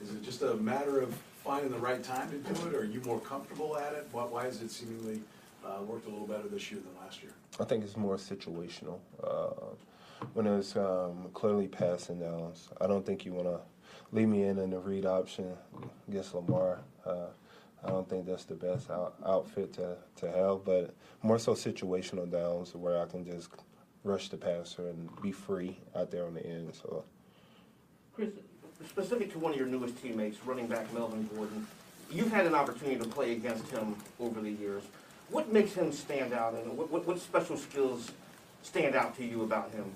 Is 0.02 0.12
it 0.12 0.22
just 0.22 0.40
a 0.40 0.54
matter 0.54 1.02
of 1.02 1.14
finding 1.44 1.70
the 1.70 1.78
right 1.78 2.02
time 2.02 2.30
to 2.30 2.38
do 2.38 2.68
it, 2.68 2.74
or 2.74 2.80
are 2.80 2.84
you 2.84 3.02
more 3.04 3.20
comfortable 3.20 3.76
at 3.76 3.92
it? 3.92 4.08
Why 4.12 4.46
is 4.46 4.62
it 4.62 4.70
seemingly 4.70 5.20
uh, 5.64 5.82
worked 5.82 6.06
a 6.06 6.10
little 6.10 6.26
better 6.26 6.48
this 6.48 6.70
year 6.70 6.80
than 6.80 7.04
last 7.04 7.22
year? 7.22 7.32
I 7.60 7.64
think 7.64 7.84
it's 7.84 7.96
more 7.96 8.16
situational. 8.16 8.98
Uh, 9.22 9.74
when 10.34 10.46
it's 10.46 10.76
um, 10.76 11.28
clearly 11.34 11.68
passing 11.68 12.20
downs, 12.20 12.68
I 12.80 12.86
don't 12.86 13.04
think 13.04 13.24
you 13.24 13.32
want 13.32 13.48
to 13.48 13.60
leave 14.12 14.28
me 14.28 14.44
in 14.44 14.58
in 14.58 14.70
the 14.70 14.78
read 14.78 15.06
option 15.06 15.52
against 16.08 16.34
Lamar. 16.34 16.80
Uh, 17.04 17.26
I 17.84 17.88
don't 17.88 18.08
think 18.08 18.26
that's 18.26 18.44
the 18.44 18.54
best 18.54 18.90
out, 18.90 19.14
outfit 19.26 19.72
to, 19.74 19.96
to 20.16 20.30
have, 20.30 20.64
but 20.64 20.94
more 21.22 21.38
so 21.38 21.54
situational 21.54 22.30
downs 22.30 22.74
where 22.74 23.02
I 23.02 23.06
can 23.06 23.24
just 23.24 23.50
rush 24.04 24.28
the 24.28 24.36
passer 24.36 24.88
and 24.88 25.08
be 25.20 25.32
free 25.32 25.78
out 25.96 26.10
there 26.10 26.26
on 26.26 26.34
the 26.34 26.46
end. 26.46 26.72
So 26.74 27.04
Chris, 28.14 28.30
specific 28.88 29.32
to 29.32 29.38
one 29.38 29.52
of 29.52 29.58
your 29.58 29.66
newest 29.66 30.00
teammates, 30.00 30.44
running 30.44 30.66
back 30.66 30.92
Melvin 30.92 31.28
Gordon, 31.34 31.66
you've 32.10 32.32
had 32.32 32.46
an 32.46 32.54
opportunity 32.54 32.98
to 32.98 33.08
play 33.08 33.32
against 33.32 33.68
him 33.70 33.96
over 34.20 34.40
the 34.40 34.50
years. 34.50 34.84
What 35.32 35.50
makes 35.50 35.72
him 35.72 35.90
stand 35.92 36.34
out, 36.34 36.52
and 36.52 36.76
what, 36.76 36.90
what, 36.90 37.06
what 37.06 37.18
special 37.18 37.56
skills 37.56 38.10
stand 38.62 38.94
out 38.94 39.16
to 39.16 39.24
you 39.24 39.44
about 39.44 39.70
him? 39.70 39.90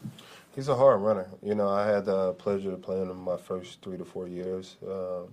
He's 0.54 0.68
a 0.68 0.74
hard 0.74 1.02
runner. 1.02 1.28
You 1.42 1.54
know, 1.54 1.68
I 1.68 1.86
had 1.86 2.06
the 2.06 2.32
pleasure 2.32 2.72
of 2.72 2.80
playing 2.80 3.10
him 3.10 3.20
my 3.20 3.36
first 3.36 3.82
three 3.82 3.98
to 3.98 4.04
four 4.06 4.28
years, 4.28 4.76
um, 4.88 5.28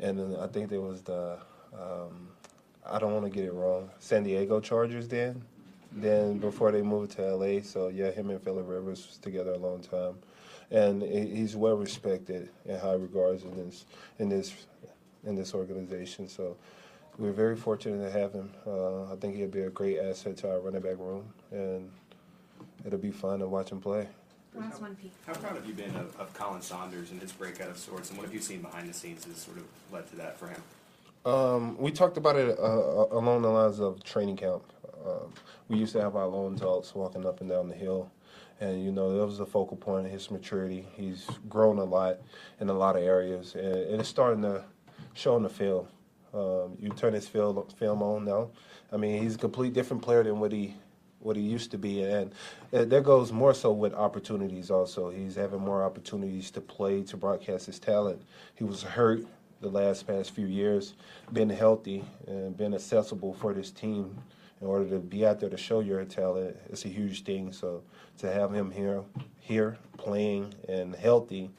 and 0.00 0.34
I 0.38 0.46
think 0.46 0.70
there 0.70 0.80
was 0.80 1.02
the 1.02 1.36
um, 1.74 2.28
I 2.86 2.98
don't 2.98 3.12
want 3.12 3.26
to 3.26 3.30
get 3.30 3.44
it 3.44 3.52
wrong, 3.52 3.90
San 3.98 4.22
Diego 4.22 4.60
Chargers. 4.60 5.08
Then, 5.08 5.42
then 5.92 6.38
before 6.38 6.72
they 6.72 6.80
moved 6.80 7.10
to 7.12 7.36
LA, 7.36 7.60
so 7.60 7.88
yeah, 7.88 8.10
him 8.10 8.30
and 8.30 8.42
Philip 8.42 8.66
Rivers 8.66 9.06
was 9.06 9.18
together 9.18 9.52
a 9.52 9.58
long 9.58 9.80
time, 9.82 10.14
and 10.70 11.02
he's 11.02 11.54
well 11.54 11.76
respected 11.76 12.48
and 12.66 12.80
high 12.80 12.94
regards 12.94 13.42
in 13.42 13.54
this 13.56 13.84
in 14.18 14.30
this 14.30 14.54
in 15.24 15.34
this 15.34 15.52
organization. 15.52 16.30
So. 16.30 16.56
We're 17.18 17.32
very 17.32 17.56
fortunate 17.56 18.02
to 18.04 18.18
have 18.18 18.32
him. 18.32 18.50
Uh, 18.66 19.12
I 19.12 19.16
think 19.16 19.36
he'll 19.36 19.48
be 19.48 19.62
a 19.62 19.70
great 19.70 19.98
asset 19.98 20.36
to 20.38 20.50
our 20.50 20.60
running 20.60 20.80
back 20.80 20.98
room, 20.98 21.24
and 21.50 21.90
it'll 22.86 22.98
be 22.98 23.10
fun 23.10 23.40
to 23.40 23.46
watch 23.46 23.70
him 23.70 23.80
play. 23.80 24.08
Last 24.54 24.80
one, 24.80 24.96
Pete. 24.96 25.12
How 25.26 25.34
proud 25.34 25.56
have 25.56 25.66
you 25.66 25.74
been 25.74 25.94
of, 25.96 26.18
of 26.18 26.32
Khalen 26.34 26.62
Saunders 26.62 27.10
and 27.10 27.20
his 27.20 27.32
breakout 27.32 27.68
of 27.68 27.78
sorts, 27.78 28.08
and 28.08 28.18
what 28.18 28.24
have 28.24 28.34
you 28.34 28.40
seen 28.40 28.62
behind 28.62 28.88
the 28.88 28.94
scenes 28.94 29.24
has 29.24 29.36
sort 29.36 29.58
of 29.58 29.64
led 29.92 30.08
to 30.10 30.16
that 30.16 30.38
for 30.38 30.48
him? 30.48 30.62
Um, 31.24 31.78
we 31.78 31.90
talked 31.90 32.16
about 32.16 32.36
it 32.36 32.58
uh, 32.58 33.06
along 33.12 33.42
the 33.42 33.48
lines 33.48 33.78
of 33.78 34.02
training 34.02 34.36
camp. 34.36 34.62
Um, 35.06 35.32
we 35.68 35.76
used 35.78 35.92
to 35.92 36.00
have 36.00 36.16
our 36.16 36.26
lone 36.26 36.56
dogs 36.56 36.94
walking 36.94 37.26
up 37.26 37.40
and 37.40 37.48
down 37.48 37.68
the 37.68 37.74
hill, 37.74 38.10
and 38.60 38.82
you 38.82 38.90
know 38.90 39.16
that 39.16 39.24
was 39.24 39.38
the 39.38 39.46
focal 39.46 39.76
point 39.76 40.06
of 40.06 40.12
his 40.12 40.30
maturity. 40.30 40.86
He's 40.94 41.26
grown 41.48 41.78
a 41.78 41.84
lot 41.84 42.18
in 42.60 42.68
a 42.68 42.74
lot 42.74 42.96
of 42.96 43.02
areas, 43.02 43.54
and, 43.54 43.64
and 43.64 44.00
it's 44.00 44.08
starting 44.08 44.42
to 44.42 44.64
show 45.14 45.36
in 45.36 45.42
the 45.42 45.50
field. 45.50 45.88
Um, 46.34 46.76
you 46.80 46.90
turn 46.90 47.12
his 47.12 47.28
film 47.28 47.62
film 47.76 48.02
on 48.02 48.24
now. 48.24 48.50
I 48.90 48.96
mean, 48.96 49.22
he's 49.22 49.34
a 49.34 49.38
complete 49.38 49.72
different 49.72 50.02
player 50.02 50.22
than 50.22 50.40
what 50.40 50.52
he 50.52 50.74
what 51.20 51.36
he 51.36 51.42
used 51.42 51.70
to 51.70 51.78
be, 51.78 52.02
and 52.02 52.32
uh, 52.72 52.84
there 52.84 53.00
goes 53.00 53.30
more 53.30 53.54
so 53.54 53.70
with 53.70 53.94
opportunities. 53.94 54.70
Also, 54.70 55.10
he's 55.10 55.36
having 55.36 55.60
more 55.60 55.84
opportunities 55.84 56.50
to 56.50 56.60
play 56.60 57.02
to 57.02 57.16
broadcast 57.16 57.66
his 57.66 57.78
talent. 57.78 58.22
He 58.56 58.64
was 58.64 58.82
hurt 58.82 59.24
the 59.60 59.68
last 59.68 60.06
past 60.06 60.32
few 60.32 60.46
years, 60.46 60.94
been 61.32 61.48
healthy 61.48 62.04
and 62.26 62.56
been 62.56 62.74
accessible 62.74 63.32
for 63.34 63.54
this 63.54 63.70
team 63.70 64.18
in 64.60 64.66
order 64.66 64.88
to 64.90 64.98
be 64.98 65.24
out 65.24 65.40
there 65.40 65.50
to 65.50 65.56
show 65.56 65.80
your 65.80 66.04
talent 66.04 66.56
it's 66.68 66.84
a 66.84 66.88
huge 66.88 67.24
thing. 67.24 67.52
So 67.52 67.82
to 68.18 68.32
have 68.32 68.52
him 68.52 68.70
here, 68.70 69.02
here 69.40 69.78
playing 69.96 70.54
and 70.68 70.94
healthy, 70.94 71.50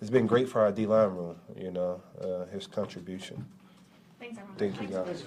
it's 0.00 0.10
been 0.10 0.26
great 0.26 0.48
for 0.48 0.60
our 0.60 0.72
D 0.72 0.86
line 0.86 1.10
room. 1.10 1.36
You 1.56 1.70
know, 1.70 2.02
uh, 2.20 2.46
his 2.46 2.66
contribution. 2.66 3.46
Thanks, 4.22 4.38
everyone. 4.38 4.56
Thank 4.56 4.80
you, 4.80 4.86
guys. 4.86 5.24